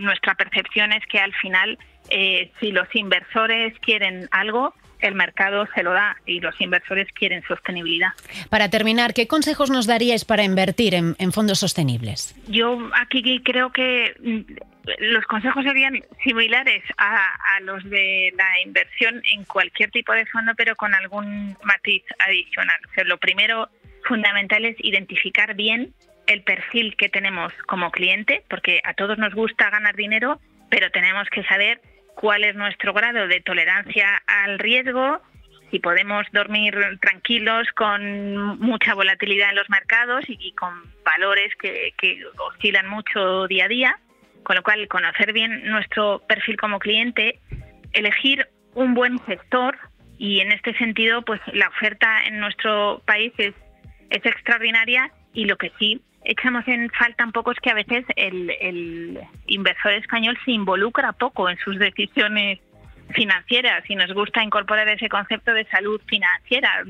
nuestra 0.01 0.35
percepción 0.35 0.91
es 0.91 1.05
que 1.05 1.19
al 1.19 1.33
final 1.33 1.77
eh, 2.09 2.51
si 2.59 2.71
los 2.71 2.93
inversores 2.95 3.77
quieren 3.79 4.27
algo, 4.31 4.73
el 4.99 5.15
mercado 5.15 5.67
se 5.73 5.83
lo 5.83 5.93
da 5.93 6.15
y 6.25 6.39
los 6.39 6.59
inversores 6.61 7.07
quieren 7.13 7.43
sostenibilidad. 7.47 8.09
Para 8.49 8.69
terminar, 8.69 9.13
¿qué 9.13 9.27
consejos 9.27 9.69
nos 9.69 9.87
daríais 9.87 10.25
para 10.25 10.43
invertir 10.43 10.93
en, 10.93 11.31
fondos 11.31 11.59
sostenibles? 11.59 12.35
Yo 12.47 12.89
aquí 12.93 13.41
creo 13.43 13.71
que 13.71 14.13
mm, 14.19 14.53
los 14.99 15.25
consejos 15.25 15.63
serían 15.63 15.99
similares 16.23 16.83
a, 16.97 17.59
los 17.61 17.83
de 17.89 18.33
la 18.35 18.61
inversión 18.65 19.21
en 19.33 19.43
cualquier 19.45 19.91
tipo 19.91 20.13
de 20.13 20.25
fondo, 20.27 20.53
pero 20.55 20.75
con 20.75 20.93
algún 20.93 21.55
matiz 21.63 22.03
adicional. 22.27 22.79
lo 23.05 23.17
primero 23.17 23.69
fundamental 24.11 24.65
es 24.65 24.75
identificar 24.79 25.55
bien 25.55 25.93
el 26.27 26.43
perfil 26.43 26.97
que 26.97 27.07
tenemos 27.07 27.53
como 27.65 27.91
cliente, 27.91 28.43
porque 28.49 28.81
a 28.83 28.93
todos 28.93 29.17
nos 29.17 29.33
gusta 29.33 29.69
ganar 29.69 29.95
dinero, 29.95 30.37
pero 30.69 30.91
tenemos 30.91 31.29
que 31.29 31.45
saber 31.45 31.79
cuál 32.15 32.43
es 32.43 32.53
nuestro 32.55 32.91
grado 32.91 33.29
de 33.29 33.39
tolerancia 33.39 34.21
al 34.27 34.59
riesgo, 34.59 35.21
si 35.71 35.79
podemos 35.79 36.27
dormir 36.33 36.75
tranquilos 36.99 37.69
con 37.73 38.59
mucha 38.59 38.95
volatilidad 38.95 39.51
en 39.51 39.55
los 39.55 39.69
mercados 39.69 40.25
y, 40.27 40.51
con 40.55 40.73
valores 41.05 41.55
que, 41.55 41.93
oscilan 42.49 42.89
mucho 42.89 43.47
día 43.47 43.63
a 43.63 43.69
día, 43.69 43.99
con 44.43 44.57
lo 44.57 44.63
cual 44.63 44.89
conocer 44.89 45.31
bien 45.31 45.63
nuestro 45.69 46.21
perfil 46.27 46.57
como 46.57 46.79
cliente, 46.79 47.39
elegir 47.93 48.45
un 48.73 48.93
buen 48.93 49.19
sector 49.25 49.77
y 50.17 50.41
en 50.41 50.51
este 50.51 50.77
sentido 50.77 51.21
pues 51.21 51.39
la 51.53 51.69
oferta 51.69 52.25
en 52.25 52.41
nuestro 52.41 53.01
país 53.05 53.31
es, 53.37 53.55
es 54.11 54.25
extraordinaria 54.25 55.09
y 55.33 55.45
lo 55.45 55.57
que 55.57 55.71
sí 55.79 56.01
echamos 56.23 56.67
en 56.67 56.89
falta 56.91 57.25
un 57.25 57.31
poco 57.31 57.51
es 57.51 57.59
que 57.59 57.71
a 57.71 57.73
veces 57.73 58.05
el, 58.15 59.19
inversor 59.47 59.93
español 59.93 60.37
se 60.45 60.51
involucra 60.51 61.13
poco 61.13 61.49
en 61.49 61.57
sus 61.57 61.79
decisiones 61.79 62.59
financieras 63.13 63.83
y 63.89 63.95
nos 63.95 64.13
gusta 64.13 64.43
incorporar 64.43 64.87
ese 64.87 65.09
concepto 65.09 65.53
de 65.53 65.65
salud 65.65 65.99
financiera, 66.05 66.83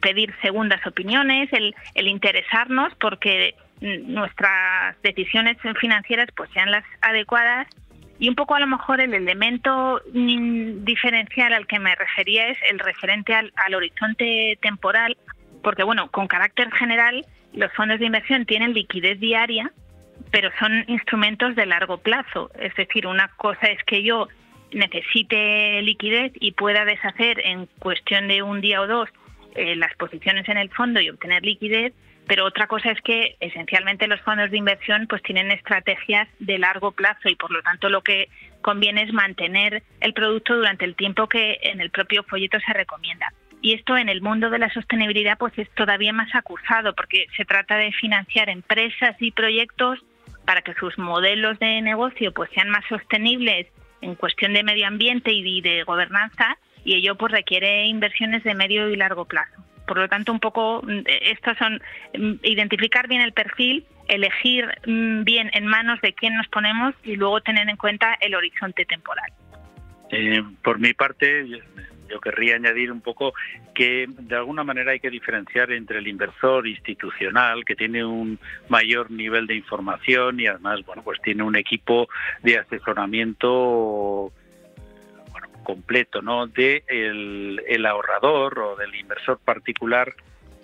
pedir 0.00 0.34
segundas 0.40 0.84
opiniones, 0.86 1.52
el, 1.52 1.74
el 1.94 2.08
interesarnos 2.08 2.94
porque 2.98 3.54
nuestras 3.80 5.00
decisiones 5.02 5.58
financieras 5.78 6.28
pues 6.34 6.50
sean 6.52 6.70
las 6.70 6.84
adecuadas 7.02 7.68
y 8.18 8.28
un 8.28 8.34
poco 8.34 8.54
a 8.54 8.60
lo 8.60 8.66
mejor 8.66 9.00
el 9.00 9.12
elemento 9.12 10.00
diferencial 10.12 11.52
al 11.52 11.66
que 11.66 11.78
me 11.78 11.94
refería 11.94 12.48
es 12.48 12.58
el 12.70 12.78
referente 12.78 13.34
al, 13.34 13.52
al 13.56 13.74
horizonte 13.74 14.58
temporal, 14.62 15.16
porque 15.64 15.82
bueno, 15.82 16.08
con 16.10 16.28
carácter 16.28 16.70
general 16.72 17.24
los 17.54 17.72
fondos 17.72 17.98
de 17.98 18.06
inversión 18.06 18.46
tienen 18.46 18.74
liquidez 18.74 19.18
diaria, 19.18 19.72
pero 20.30 20.50
son 20.58 20.84
instrumentos 20.86 21.56
de 21.56 21.66
largo 21.66 21.98
plazo. 21.98 22.50
Es 22.58 22.74
decir, 22.76 23.06
una 23.06 23.28
cosa 23.36 23.66
es 23.68 23.82
que 23.84 24.02
yo 24.02 24.28
necesite 24.72 25.80
liquidez 25.82 26.32
y 26.34 26.52
pueda 26.52 26.84
deshacer 26.84 27.40
en 27.44 27.66
cuestión 27.78 28.28
de 28.28 28.42
un 28.42 28.60
día 28.60 28.80
o 28.80 28.86
dos 28.86 29.08
eh, 29.54 29.76
las 29.76 29.94
posiciones 29.96 30.48
en 30.48 30.58
el 30.58 30.68
fondo 30.70 31.00
y 31.00 31.10
obtener 31.10 31.44
liquidez, 31.44 31.92
pero 32.26 32.44
otra 32.44 32.66
cosa 32.66 32.90
es 32.90 33.00
que 33.02 33.36
esencialmente 33.40 34.08
los 34.08 34.20
fondos 34.22 34.50
de 34.50 34.58
inversión 34.58 35.06
pues 35.08 35.22
tienen 35.22 35.50
estrategias 35.50 36.28
de 36.40 36.58
largo 36.58 36.92
plazo 36.92 37.28
y 37.28 37.36
por 37.36 37.52
lo 37.52 37.62
tanto 37.62 37.88
lo 37.88 38.02
que 38.02 38.28
conviene 38.62 39.02
es 39.02 39.12
mantener 39.12 39.82
el 40.00 40.12
producto 40.12 40.56
durante 40.56 40.84
el 40.84 40.96
tiempo 40.96 41.28
que 41.28 41.58
en 41.62 41.80
el 41.80 41.90
propio 41.90 42.24
folleto 42.24 42.58
se 42.60 42.72
recomienda 42.72 43.32
y 43.64 43.72
esto 43.72 43.96
en 43.96 44.10
el 44.10 44.20
mundo 44.20 44.50
de 44.50 44.58
la 44.58 44.70
sostenibilidad 44.74 45.38
pues 45.38 45.58
es 45.58 45.70
todavía 45.70 46.12
más 46.12 46.34
acusado 46.34 46.94
porque 46.94 47.28
se 47.34 47.46
trata 47.46 47.78
de 47.78 47.92
financiar 47.92 48.50
empresas 48.50 49.16
y 49.20 49.32
proyectos 49.32 50.04
para 50.44 50.60
que 50.60 50.74
sus 50.74 50.98
modelos 50.98 51.58
de 51.60 51.80
negocio 51.80 52.30
pues 52.34 52.50
sean 52.54 52.68
más 52.68 52.84
sostenibles 52.90 53.66
en 54.02 54.16
cuestión 54.16 54.52
de 54.52 54.64
medio 54.64 54.86
ambiente 54.86 55.32
y 55.32 55.62
de 55.62 55.82
gobernanza 55.84 56.58
y 56.84 56.94
ello 56.96 57.16
pues 57.16 57.32
requiere 57.32 57.86
inversiones 57.86 58.44
de 58.44 58.54
medio 58.54 58.90
y 58.90 58.96
largo 58.96 59.24
plazo. 59.24 59.64
Por 59.86 59.96
lo 59.96 60.08
tanto, 60.10 60.30
un 60.30 60.40
poco 60.40 60.82
mm, 60.82 61.00
estos 61.22 61.56
son 61.56 61.80
mm, 62.18 62.34
identificar 62.42 63.08
bien 63.08 63.22
el 63.22 63.32
perfil, 63.32 63.86
elegir 64.08 64.66
mm, 64.86 65.24
bien 65.24 65.50
en 65.54 65.66
manos 65.66 66.02
de 66.02 66.12
quién 66.12 66.36
nos 66.36 66.48
ponemos 66.48 66.94
y 67.02 67.16
luego 67.16 67.40
tener 67.40 67.66
en 67.70 67.78
cuenta 67.78 68.14
el 68.20 68.34
horizonte 68.34 68.84
temporal. 68.84 69.32
Eh, 70.10 70.42
por 70.62 70.78
mi 70.78 70.92
parte, 70.92 71.46
yo 72.14 72.20
querría 72.20 72.54
añadir 72.54 72.92
un 72.92 73.00
poco 73.00 73.34
que 73.74 74.06
de 74.08 74.36
alguna 74.36 74.62
manera 74.62 74.92
hay 74.92 75.00
que 75.00 75.10
diferenciar 75.10 75.72
entre 75.72 75.98
el 75.98 76.06
inversor 76.06 76.66
institucional 76.68 77.64
que 77.64 77.74
tiene 77.74 78.04
un 78.04 78.38
mayor 78.68 79.10
nivel 79.10 79.48
de 79.48 79.56
información 79.56 80.38
y 80.38 80.46
además 80.46 80.80
bueno 80.86 81.02
pues 81.02 81.20
tiene 81.20 81.42
un 81.42 81.56
equipo 81.56 82.08
de 82.42 82.58
asesoramiento 82.58 84.32
completo 85.64 86.22
no 86.22 86.46
de 86.46 86.84
el 86.86 87.84
ahorrador 87.84 88.60
o 88.60 88.76
del 88.76 88.94
inversor 88.94 89.40
particular 89.40 90.14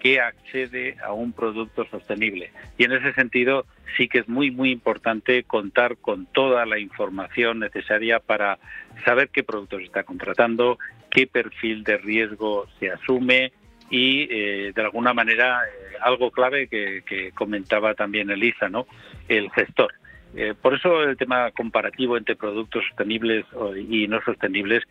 que 0.00 0.18
accede 0.18 0.96
a 1.04 1.12
un 1.12 1.32
producto 1.32 1.84
sostenible. 1.90 2.50
Y 2.78 2.84
en 2.84 2.92
ese 2.92 3.12
sentido 3.12 3.66
sí 3.96 4.08
que 4.08 4.20
es 4.20 4.28
muy, 4.28 4.50
muy 4.50 4.70
importante 4.70 5.44
contar 5.44 5.98
con 5.98 6.26
toda 6.26 6.66
la 6.66 6.78
información 6.78 7.60
necesaria 7.60 8.18
para 8.18 8.58
saber 9.04 9.28
qué 9.28 9.44
productos 9.44 9.82
está 9.82 10.02
contratando, 10.02 10.78
qué 11.11 11.27
perfil 11.27 11.85
de 11.85 11.99
riesgo 11.99 12.66
se 12.79 12.90
asume 12.90 13.53
y 13.90 14.23
eh, 14.31 14.73
de 14.75 14.83
alguna 14.83 15.12
manera 15.12 15.62
eh, 15.64 15.96
algo 16.01 16.31
clave 16.31 16.68
que, 16.68 17.33
comentaba 17.35 17.94
también 17.94 18.31
Elisa, 18.31 18.68
¿no? 18.68 18.87
El 19.29 19.51
gestor. 19.51 19.92
Eh, 20.37 20.55
por 20.61 20.75
eso 20.75 21.03
el 21.03 21.16
tema 21.16 21.51
comparativo 21.51 22.16
entre 22.16 22.37
productos 22.37 22.85
sostenibles 22.88 23.44
y 23.88 24.07
no 24.07 24.20
sostenibles 24.23 24.85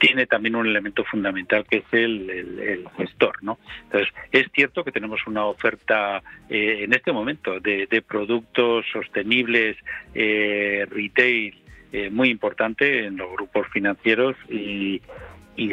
tiene 0.00 0.26
también 0.26 0.56
un 0.56 0.66
elemento 0.66 1.04
fundamental 1.04 1.64
que 1.70 1.78
es 1.78 1.84
el, 1.92 2.84
gestor, 2.96 3.42
¿no? 3.42 3.58
Entonces 3.84 4.12
es 4.32 4.46
cierto 4.52 4.82
que 4.82 4.90
tenemos 4.90 5.24
una 5.28 5.44
oferta 5.44 6.20
en 6.48 6.92
este 6.92 7.12
momento 7.12 7.60
de, 7.60 7.86
de 7.86 8.02
productos 8.02 8.84
sostenibles, 8.92 9.76
retail 10.12 11.54
eh, 11.96 12.10
muy 12.10 12.28
importante 12.28 13.06
en 13.06 13.16
los 13.18 13.30
grupos 13.30 13.68
financieros 13.68 14.34
y, 14.48 15.00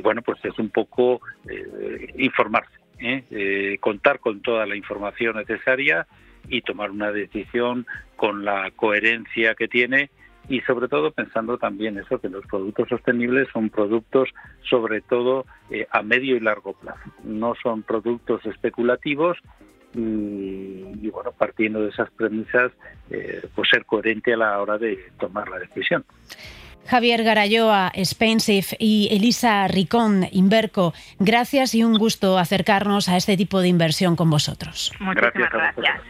bueno, 0.03 0.21
pues 0.21 0.37
es 0.45 0.55
un 0.59 0.69
poco 0.69 1.19
eh, 1.49 2.13
informarse, 2.19 2.75
¿eh? 2.99 3.75
contar 3.79 4.19
con 4.19 4.39
toda 4.39 4.67
la 4.67 4.75
información 4.75 5.37
necesaria 5.37 6.05
y 6.47 6.61
tomar 6.61 6.91
una 6.91 7.11
decisión 7.11 7.87
con 8.17 8.45
la 8.45 8.69
coherencia 8.69 9.55
que 9.55 9.67
tiene 9.67 10.11
y 10.47 10.61
sobre 10.61 10.87
todo 10.87 11.09
pensando 11.09 11.57
también 11.57 11.97
eso 11.97 12.21
que 12.21 12.29
los 12.29 12.45
productos 12.45 12.89
sostenibles 12.89 13.47
son 13.51 13.71
productos 13.71 14.29
sobre 14.69 15.01
todo 15.01 15.47
a 15.89 16.03
medio 16.03 16.35
y 16.35 16.39
largo 16.39 16.73
plazo 16.73 17.01
no 17.23 17.55
son 17.63 17.81
productos 17.81 18.45
especulativos 18.45 19.37
y, 19.93 21.09
bueno, 21.09 21.31
partiendo 21.31 21.81
de 21.81 21.89
esas 21.89 22.09
premisas, 22.11 22.71
eh, 23.09 23.47
pues 23.55 23.69
ser 23.69 23.85
coherente 23.85 24.33
a 24.33 24.37
la 24.37 24.61
hora 24.61 24.77
de 24.77 24.97
tomar 25.19 25.49
la 25.49 25.59
decisión. 25.59 26.05
Javier 26.87 27.23
Garayoa, 27.23 27.91
Spensive 27.95 28.75
y 28.79 29.07
Elisa 29.11 29.67
Ricón, 29.67 30.27
Inverco, 30.31 30.93
gracias 31.19 31.75
y 31.75 31.83
un 31.83 31.97
gusto 31.97 32.37
acercarnos 32.37 33.07
a 33.07 33.17
este 33.17 33.37
tipo 33.37 33.61
de 33.61 33.67
inversión 33.67 34.15
con 34.15 34.29
vosotros. 34.29 34.91
Muchas 34.99 35.31
gracias. 35.33 36.01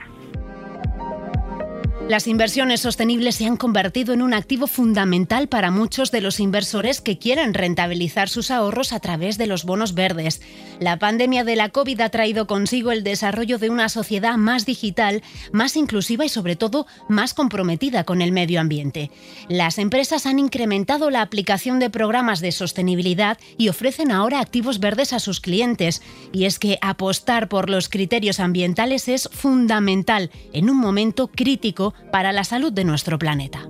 Las 2.11 2.27
inversiones 2.27 2.81
sostenibles 2.81 3.35
se 3.35 3.45
han 3.45 3.55
convertido 3.55 4.13
en 4.13 4.21
un 4.21 4.33
activo 4.33 4.67
fundamental 4.67 5.47
para 5.47 5.71
muchos 5.71 6.11
de 6.11 6.19
los 6.19 6.41
inversores 6.41 6.99
que 6.99 7.17
quieren 7.17 7.53
rentabilizar 7.53 8.27
sus 8.27 8.51
ahorros 8.51 8.91
a 8.91 8.99
través 8.99 9.37
de 9.37 9.47
los 9.47 9.63
bonos 9.63 9.93
verdes. 9.93 10.41
La 10.81 10.99
pandemia 10.99 11.45
de 11.45 11.55
la 11.55 11.69
COVID 11.69 12.01
ha 12.01 12.09
traído 12.09 12.47
consigo 12.47 12.91
el 12.91 13.05
desarrollo 13.05 13.59
de 13.59 13.69
una 13.69 13.87
sociedad 13.87 14.35
más 14.35 14.65
digital, 14.65 15.23
más 15.53 15.77
inclusiva 15.77 16.25
y 16.25 16.27
sobre 16.27 16.57
todo 16.57 16.85
más 17.07 17.33
comprometida 17.33 18.03
con 18.03 18.21
el 18.21 18.33
medio 18.33 18.59
ambiente. 18.59 19.09
Las 19.47 19.77
empresas 19.77 20.25
han 20.25 20.37
incrementado 20.37 21.11
la 21.11 21.21
aplicación 21.21 21.79
de 21.79 21.89
programas 21.89 22.41
de 22.41 22.51
sostenibilidad 22.51 23.37
y 23.57 23.69
ofrecen 23.69 24.11
ahora 24.11 24.41
activos 24.41 24.81
verdes 24.81 25.13
a 25.13 25.19
sus 25.19 25.39
clientes. 25.39 26.01
Y 26.33 26.43
es 26.43 26.59
que 26.59 26.77
apostar 26.81 27.47
por 27.47 27.69
los 27.69 27.87
criterios 27.87 28.41
ambientales 28.41 29.07
es 29.07 29.29
fundamental 29.31 30.29
en 30.51 30.69
un 30.69 30.75
momento 30.75 31.29
crítico 31.29 31.93
para 32.11 32.31
la 32.31 32.43
salud 32.43 32.73
de 32.73 32.83
nuestro 32.83 33.19
planeta. 33.19 33.67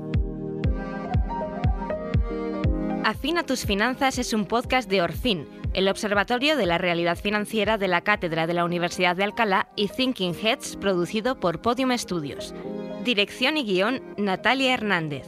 Afina 3.03 3.43
tus 3.43 3.65
finanzas 3.65 4.17
es 4.19 4.33
un 4.33 4.45
podcast 4.45 4.89
de 4.89 5.01
Orfin 5.01 5.47
el 5.73 5.87
Observatorio 5.87 6.57
de 6.57 6.65
la 6.65 6.77
Realidad 6.77 7.17
Financiera 7.17 7.77
de 7.77 7.87
la 7.87 8.01
Cátedra 8.01 8.45
de 8.45 8.53
la 8.53 8.65
Universidad 8.65 9.15
de 9.15 9.23
Alcalá 9.23 9.69
y 9.75 9.87
Thinking 9.87 10.35
Heads, 10.35 10.75
producido 10.77 11.39
por 11.39 11.61
Podium 11.61 11.97
Studios. 11.97 12.53
Dirección 13.03 13.57
y 13.57 13.63
guion, 13.63 14.01
Natalia 14.17 14.73
Hernández. 14.73 15.27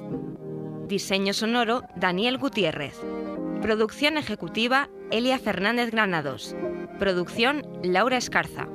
Diseño 0.87 1.33
sonoro, 1.33 1.83
Daniel 1.95 2.37
Gutiérrez. 2.37 2.99
Producción 3.61 4.17
ejecutiva, 4.17 4.89
Elia 5.11 5.39
Fernández 5.39 5.91
Granados. 5.91 6.55
Producción, 6.99 7.65
Laura 7.81 8.17
Escarza. 8.17 8.67